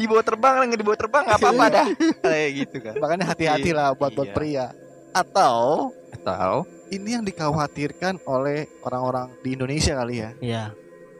dibawa 0.00 0.22
terbang 0.24 0.54
lagi 0.64 0.76
dibawa 0.80 0.96
terbang 0.96 1.22
nggak 1.28 1.40
apa-apa 1.44 1.64
dah, 1.68 1.86
kayak 2.24 2.48
gitu 2.56 2.76
kan. 2.80 2.94
Makanya 2.96 3.24
hati-hati 3.36 3.70
lah 3.76 3.92
buat 3.92 4.16
buat 4.16 4.32
Iya. 4.32 4.34
pria. 4.34 4.66
Atau 5.12 5.92
Tahu? 6.24 6.58
ini 6.88 7.08
yang 7.12 7.24
dikhawatirkan 7.24 8.24
oleh 8.24 8.64
orang-orang 8.80 9.28
di 9.44 9.52
Indonesia 9.52 9.92
kali 9.92 10.24
ya. 10.24 10.30
Iya. 10.40 10.64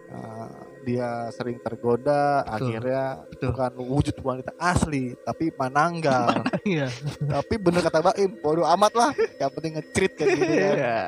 Uh, 0.08 0.61
dia 0.82 1.30
sering 1.32 1.58
tergoda, 1.62 2.42
Betul. 2.42 2.54
akhirnya 2.54 3.04
Betul. 3.30 3.48
bukan 3.54 3.72
wujud 3.86 4.16
wanita 4.22 4.52
asli, 4.58 5.14
tapi 5.22 5.50
mananggal. 5.54 6.42
Iya. 6.62 6.86
tapi 7.26 7.58
bener 7.58 7.82
kata 7.82 7.98
Baim, 7.98 8.38
bodo 8.38 8.62
amat 8.62 8.92
lah. 8.94 9.10
Yang 9.40 9.50
penting 9.58 9.72
ngecerit 9.78 10.12
kan 10.14 10.26
gitu 10.30 10.44
kan. 10.46 10.76
Iya. 10.78 10.98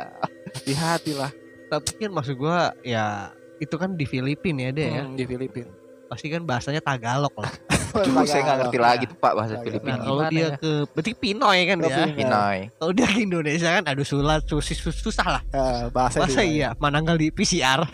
Hati-hati 0.50 1.12
lah. 1.14 1.30
Tapi 1.70 1.90
kan 1.94 2.10
maksud 2.10 2.34
gua 2.34 2.74
ya 2.82 3.30
itu 3.62 3.74
kan 3.78 3.94
di 3.94 4.04
Filipina 4.06 4.68
ya 4.68 4.70
deh 4.74 4.88
ya. 4.88 5.02
Hmm, 5.06 5.14
di 5.14 5.24
Filipina. 5.24 5.70
Pasti 6.10 6.26
kan 6.26 6.42
bahasanya 6.42 6.82
Tagalog 6.82 7.34
lah. 7.38 7.52
Duh, 7.94 8.24
saya 8.24 8.42
nggak 8.42 8.58
ngerti 8.60 8.78
lagi 8.78 9.04
tuh 9.06 9.16
Pak 9.16 9.32
bahasa. 9.32 9.54
Filipina. 9.60 9.94
Nah, 9.94 10.04
kalau 10.04 10.22
dia 10.26 10.42
ya? 10.42 10.48
ke 10.56 10.70
berarti 10.90 11.12
Pinoy 11.14 11.58
kan 11.62 11.76
ya. 11.78 12.06
Pinoy. 12.10 12.58
Kalau 12.74 12.92
dia 12.92 13.06
ke 13.06 13.18
Indonesia 13.20 13.70
kan 13.70 13.84
aduh 13.84 14.02
sulat 14.02 14.42
susis 14.44 14.76
sus- 14.76 14.98
susah 14.98 15.26
lah. 15.30 15.42
Eh, 15.48 15.82
bahasa 15.88 16.26
juga. 16.26 16.42
iya 16.42 16.68
Mananggal 16.76 17.14
di 17.14 17.30
PCR. 17.30 17.86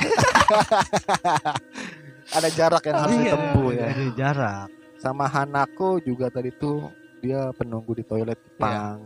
Ada 2.30 2.48
jarak 2.48 2.82
yang 2.84 2.96
harus 2.96 3.10
Iya, 3.12 3.22
ditempuh 3.34 3.68
ya. 3.70 3.86
Ada 3.88 4.04
jarak. 4.14 4.66
Sama 4.96 5.26
Hanako 5.26 5.98
juga 5.98 6.30
tadi 6.30 6.54
tuh 6.54 6.88
dia 7.18 7.50
penunggu 7.52 7.92
di 7.92 8.02
toilet 8.02 8.38
Jepang. 8.38 9.02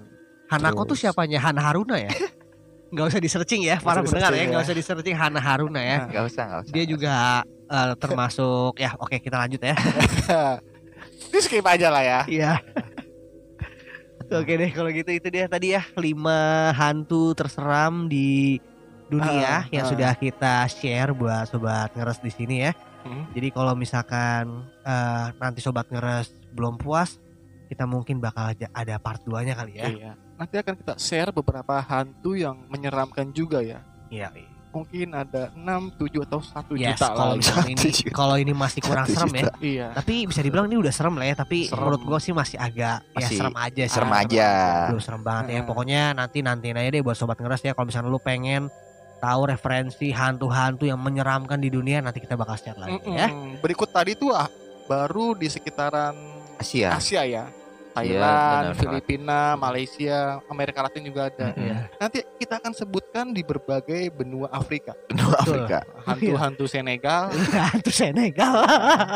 Hanako 0.46 0.84
tuh 0.84 0.94
siapanya 0.94 1.40
Hana 1.40 1.60
Haruna 1.60 1.96
ya? 1.96 2.12
Nggak 2.94 3.06
usah 3.10 3.18
di 3.18 3.26
searching 3.26 3.62
ya 3.64 3.82
para 3.82 4.06
pendengar 4.06 4.30
ya, 4.30 4.46
nggak 4.46 4.60
ya. 4.60 4.66
usah 4.70 4.76
di 4.76 4.84
searching 4.84 5.16
Hana 5.18 5.40
Haruna 5.42 5.82
ya. 5.82 6.06
Nggak 6.06 6.24
usah, 6.30 6.42
nggak 6.46 6.60
usah. 6.62 6.70
Dia 6.70 6.84
juga 6.86 7.14
eh, 7.66 7.92
termasuk 7.98 8.72
ya 8.78 8.94
oke 8.94 9.18
kita 9.18 9.34
lanjut 9.34 9.58
ya. 9.58 9.74
Di 11.30 11.38
skip 11.40 11.64
aja 11.64 11.88
lah 11.88 12.02
ya. 12.02 12.20
Iya. 12.26 12.52
Oke 14.34 14.56
deh 14.56 14.70
kalau 14.72 14.88
gitu 14.90 15.10
itu 15.12 15.28
dia 15.28 15.44
tadi 15.46 15.76
ya 15.76 15.84
lima 16.00 16.72
hantu 16.74 17.36
terseram 17.36 18.08
di 18.08 18.56
dunia 19.12 19.62
Ah, 19.62 19.62
yang 19.68 19.84
ah. 19.84 19.90
sudah 19.92 20.12
kita 20.16 20.64
share 20.66 21.12
buat 21.12 21.46
sobat 21.46 21.92
ngeres 21.92 22.18
di 22.24 22.32
sini 22.32 22.56
ya. 22.64 22.72
Hmm. 23.04 23.28
Jadi 23.36 23.52
kalau 23.52 23.76
misalkan 23.76 24.64
eh, 24.80 25.26
nanti 25.36 25.60
sobat 25.60 25.86
ngeres 25.92 26.32
belum 26.56 26.80
puas, 26.80 27.20
kita 27.68 27.84
mungkin 27.84 28.18
bakal 28.18 28.56
ada 28.56 28.96
part 28.96 29.20
2-nya 29.28 29.54
kali 29.54 29.72
ya. 29.76 29.86
Iya. 29.92 30.12
Nanti 30.40 30.54
akan 30.56 30.74
kita 30.80 30.94
share 30.96 31.30
beberapa 31.30 31.78
hantu 31.84 32.32
yang 32.34 32.64
menyeramkan 32.72 33.30
juga 33.30 33.60
ya. 33.60 33.84
Iya. 34.08 34.32
Mungkin 34.74 35.14
ada 35.14 35.54
6, 35.54 35.62
7 36.02 36.26
atau 36.26 36.42
1 36.42 36.74
Yes, 36.74 36.98
juta 36.98 37.06
kalau 37.14 37.34
lah. 37.38 37.64
ini 37.64 37.86
kalau 38.10 38.34
ini 38.34 38.50
masih 38.50 38.82
kurang 38.82 39.06
serem 39.06 39.30
ya. 39.32 39.46
Iya. 39.62 39.86
Tapi 39.94 40.26
bisa 40.26 40.42
dibilang 40.42 40.66
ini 40.66 40.76
udah 40.76 40.90
serem 40.90 41.14
lah 41.14 41.24
ya, 41.24 41.34
tapi 41.38 41.70
Serem. 41.70 41.78
menurut 41.78 42.02
gue 42.02 42.18
sih 42.18 42.34
masih 42.34 42.58
agak 42.58 42.98
ya 43.06 43.14
Masih 43.14 43.36
serem 43.38 43.54
aja 43.54 43.82
sih. 43.86 43.94
Serem 43.94 44.10
Ah, 44.10 44.20
aja. 44.20 44.48
Belum 44.90 44.98
serem 45.00 45.22
banget 45.22 45.44
ya. 45.46 45.58
Hmm. 45.62 45.68
Pokoknya 45.70 46.02
nanti 46.12 46.38
nantiin 46.42 46.74
aja 46.74 46.90
deh 46.90 47.00
buat 47.00 47.14
sobat 47.14 47.38
ngeres 47.38 47.62
ya 47.62 47.70
kalau 47.70 47.86
misalnya 47.86 48.10
lu 48.10 48.18
pengen 48.18 48.66
tahu 49.16 49.42
referensi 49.46 50.10
hantu-hantu 50.10 50.84
yang 50.84 50.98
menyeramkan 50.98 51.56
di 51.56 51.70
dunia 51.70 52.02
nanti 52.02 52.18
kita 52.18 52.34
bakal 52.34 52.58
share 52.58 52.76
lagi 52.76 52.98
ya. 53.06 53.30
Mm-mm. 53.30 53.62
Berikut 53.62 53.88
tadi 53.88 54.12
tuh 54.12 54.34
ah, 54.34 54.50
baru 54.84 55.32
di 55.32 55.46
sekitaran 55.46 56.12
Asia. 56.56 56.98
Asia 56.98 57.22
ya. 57.22 57.46
Iya, 57.94 58.18
Thailand, 58.18 58.64
benar, 58.66 58.78
Filipina, 58.82 59.40
Malaysia, 59.54 60.18
Amerika 60.50 60.82
Latin 60.82 61.02
juga 61.06 61.30
ada. 61.30 61.54
Iya. 61.54 61.78
Nanti 62.02 62.18
kita 62.42 62.58
akan 62.58 62.72
sebutkan 62.74 63.30
di 63.30 63.46
berbagai 63.46 64.10
benua 64.10 64.50
Afrika. 64.50 64.98
Benua. 65.06 65.38
Afrika. 65.38 65.78
Hantu-hantu 66.02 66.66
Senegal, 66.66 67.30
hantu 67.70 67.90
Senegal. 67.94 68.66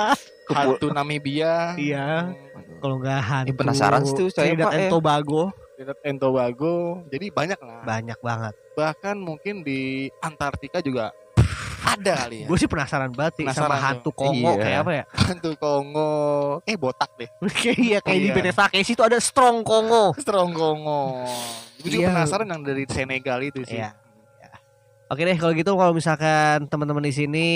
hantu 0.56 0.86
Namibia, 0.94 1.74
Iya. 1.74 2.30
kalau 2.78 3.02
nggak 3.02 3.18
hantu. 3.18 3.50
Ini 3.50 3.58
penasaran 3.58 4.00
sih 4.06 4.14
tuh 4.14 4.28
saya, 4.30 4.54
Pak, 4.54 4.72
ya. 4.72 4.88
Tobago 4.88 5.50
Trinidad 5.78 5.98
and 6.02 6.18
Tobago. 6.18 6.74
Jadi 7.06 7.26
banyak 7.30 7.60
lah. 7.62 7.86
banyak 7.86 8.18
banget. 8.18 8.54
Bahkan 8.74 9.14
mungkin 9.14 9.62
di 9.62 10.10
Antartika 10.18 10.82
juga 10.82 11.14
ada 11.88 12.12
kali 12.26 12.36
ya. 12.42 12.46
Gue 12.46 12.56
sih 12.56 12.68
penasaran 12.68 13.10
banget 13.10 13.32
sih 13.40 13.44
sama 13.48 13.54
Penasaran 13.72 13.80
hantu 13.80 14.10
tuh. 14.10 14.12
Kongo 14.18 14.52
Iya. 14.52 14.62
kayak 14.62 14.78
apa 14.80 14.92
ya? 14.92 15.04
Hantu 15.14 15.50
Kongo, 15.56 16.12
eh 16.64 16.76
botak 16.76 17.10
deh. 17.16 17.28
Kayak 17.58 17.78
iya 17.78 17.98
kayak 18.00 18.18
di 18.18 18.28
Iya. 18.28 18.34
BT 18.36 18.48
Takeshi 18.52 18.92
itu 18.92 19.02
ada 19.02 19.18
strong 19.18 19.62
Kongo. 19.62 20.12
Strong 20.14 20.50
Kongo. 20.52 21.00
Gue 21.78 21.88
juga 21.88 22.02
Iya. 22.04 22.10
penasaran 22.14 22.46
yang 22.46 22.62
dari 22.62 22.84
Senegal 22.84 23.38
itu 23.40 23.60
sih. 23.64 23.78
Iya. 23.78 23.96
Oke 25.08 25.24
deh 25.24 25.34
kalau 25.34 25.52
gitu 25.52 25.72
kalau 25.72 25.92
misalkan 25.92 26.68
teman-teman 26.68 27.00
di 27.00 27.14
sini 27.16 27.48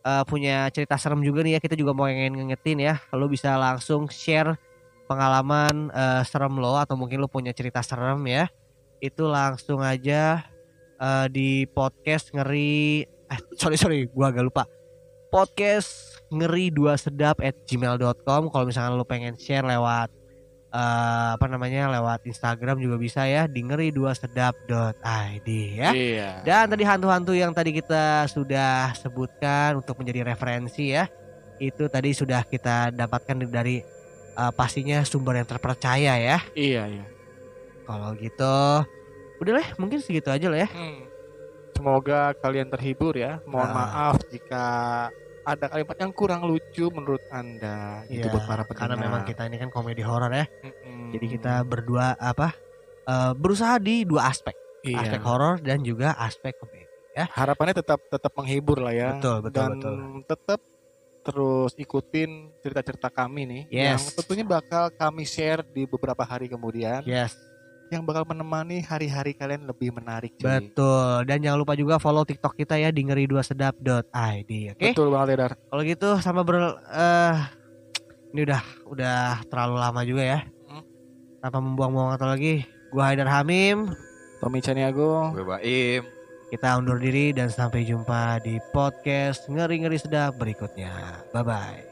eh, 0.00 0.24
punya 0.26 0.66
cerita 0.68 0.96
serem 0.96 1.20
juga 1.20 1.44
nih 1.44 1.54
ya 1.54 1.60
kita 1.60 1.76
juga 1.76 1.92
mau 1.92 2.08
ingin 2.08 2.34
ngingetin 2.34 2.82
ya 2.82 2.98
lo 3.12 3.28
bisa 3.28 3.54
langsung 3.54 4.10
share 4.10 4.58
pengalaman 5.06 5.86
eh, 5.90 6.22
serem 6.24 6.56
lo 6.56 6.74
atau 6.74 6.96
mungkin 6.96 7.18
lo 7.18 7.28
punya 7.28 7.50
cerita 7.50 7.78
serem 7.78 8.18
ya 8.26 8.50
itu 8.98 9.22
langsung 9.22 9.78
aja 9.80 10.42
eh, 10.96 11.26
di 11.30 11.62
podcast 11.66 12.34
ngeri 12.34 13.06
eh 13.30 13.40
sorry 13.54 13.78
sorry 13.78 14.10
gua 14.10 14.28
agak 14.28 14.44
lupa 14.44 14.66
podcast 15.30 16.18
ngeri 16.28 16.70
dua 16.70 16.94
sedap 16.94 17.38
at 17.38 17.54
gmail.com 17.64 18.50
kalau 18.50 18.64
misalkan 18.66 18.98
lo 18.98 19.06
pengen 19.06 19.38
share 19.38 19.62
lewat 19.62 20.10
eh, 20.70 21.28
apa 21.34 21.46
namanya 21.46 21.90
lewat 21.90 22.26
Instagram 22.26 22.78
juga 22.78 22.98
bisa 22.98 23.26
ya 23.26 23.46
di 23.46 23.62
ngeri 23.62 23.90
dua 23.90 24.14
sedap.id 24.14 25.48
ya 25.74 25.90
Iya. 25.90 26.30
dan 26.42 26.66
tadi 26.66 26.82
hantu-hantu 26.82 27.34
yang 27.34 27.54
tadi 27.54 27.70
kita 27.70 28.26
sudah 28.26 28.94
sebutkan 28.94 29.78
untuk 29.78 29.98
menjadi 29.98 30.26
referensi 30.26 30.94
ya. 30.94 31.06
Itu 31.60 31.92
tadi 31.92 32.16
sudah 32.16 32.40
kita 32.48 32.88
dapatkan 32.88 33.44
dari 33.52 33.84
uh, 34.32 34.48
pastinya 34.48 35.04
sumber 35.04 35.36
yang 35.36 35.44
terpercaya 35.44 36.16
ya. 36.16 36.38
Iya, 36.56 36.88
iya. 36.88 37.04
Kalau 37.84 38.16
gitu 38.16 38.56
udah 39.40 39.52
lah 39.60 39.68
mungkin 39.76 40.00
segitu 40.00 40.32
aja 40.32 40.48
lah 40.48 40.64
ya. 40.64 40.68
Hmm. 40.72 41.09
Semoga 41.80 42.36
kalian 42.36 42.68
terhibur 42.68 43.16
ya. 43.16 43.40
Mohon 43.48 43.64
Ah. 43.66 43.74
maaf 43.74 44.16
jika 44.28 44.64
ada 45.40 45.64
kalimat 45.66 45.96
yang 45.96 46.12
kurang 46.12 46.44
lucu 46.44 46.92
menurut 46.92 47.24
Anda. 47.32 48.04
Itu 48.04 48.20
Iya, 48.20 48.28
buat 48.28 48.44
para 48.44 48.62
pendengar. 48.62 48.92
Karena 48.92 48.96
memang 49.00 49.22
kita 49.24 49.48
ini 49.48 49.56
kan 49.56 49.72
komedi 49.72 50.04
horor 50.04 50.28
ya. 50.28 50.44
Mm-mm. 50.60 51.16
Jadi 51.16 51.26
kita 51.30 51.64
berdua 51.64 52.12
apa 52.14 52.52
uh, 53.08 53.32
berusaha 53.32 53.80
di 53.80 54.04
dua 54.04 54.28
aspek. 54.28 54.52
iya. 54.80 55.00
Aspek 55.00 55.20
horor 55.20 55.56
dan 55.58 55.80
juga 55.80 56.12
aspek 56.14 56.52
komedi. 56.54 56.84
harapannya 57.20 57.76
tetap 57.76 58.00
tetap 58.06 58.32
menghibur 58.32 58.80
lah 58.80 58.92
ya. 58.92 59.16
Betul, 59.16 59.40
betul, 59.42 59.56
Dan 59.56 59.70
betul. 59.74 59.94
tetap 60.24 60.60
terus 61.20 61.72
ikutin 61.76 62.30
cerita-cerita 62.60 63.08
kami 63.08 63.44
nih 63.44 63.62
yang 63.68 64.00
Yes. 64.00 64.16
tentunya 64.16 64.40
bakal 64.40 64.88
kami 64.90 65.28
share 65.28 65.60
di 65.60 65.84
beberapa 65.84 66.24
hari 66.24 66.48
kemudian 66.48 67.04
Yes, 67.04 67.36
yang 67.90 68.06
bakal 68.06 68.22
menemani 68.24 68.80
hari-hari 68.80 69.34
kalian 69.34 69.66
lebih 69.66 69.90
menarik 69.90 70.32
cuy. 70.38 70.46
betul. 70.46 71.26
Dan 71.26 71.42
jangan 71.42 71.58
lupa 71.58 71.74
juga 71.74 71.98
follow 71.98 72.22
TikTok 72.22 72.54
kita 72.54 72.78
ya 72.78 72.94
di 72.94 73.02
ngeri2sedap.id, 73.04 74.50
oke? 74.74 74.88
Betul 74.94 75.08
banget 75.10 75.28
Edar. 75.34 75.52
Kalau 75.58 75.82
gitu 75.82 76.08
sama 76.22 76.46
ber 76.46 76.78
eh 76.90 77.36
ini 78.30 78.46
udah 78.46 78.62
udah 78.86 79.20
terlalu 79.50 79.76
lama 79.76 80.00
juga 80.06 80.22
ya. 80.22 80.38
Hmm. 80.70 80.82
Tanpa 81.42 81.58
membuang-buang 81.58 82.08
waktu 82.14 82.26
lagi, 82.26 82.54
gua 82.94 83.10
Haidar 83.10 83.26
Hamim. 83.26 83.90
Tommy 84.40 84.64
Caniago. 84.64 85.36
Gue 85.36 85.44
Baim. 85.44 86.02
Kita 86.50 86.80
undur 86.80 86.98
diri 86.98 87.30
dan 87.30 87.52
sampai 87.52 87.86
jumpa 87.86 88.42
di 88.42 88.58
podcast 88.74 89.46
ngeri-ngeri 89.46 90.00
sedap 90.00 90.34
berikutnya. 90.40 91.22
Bye 91.30 91.44
bye. 91.46 91.89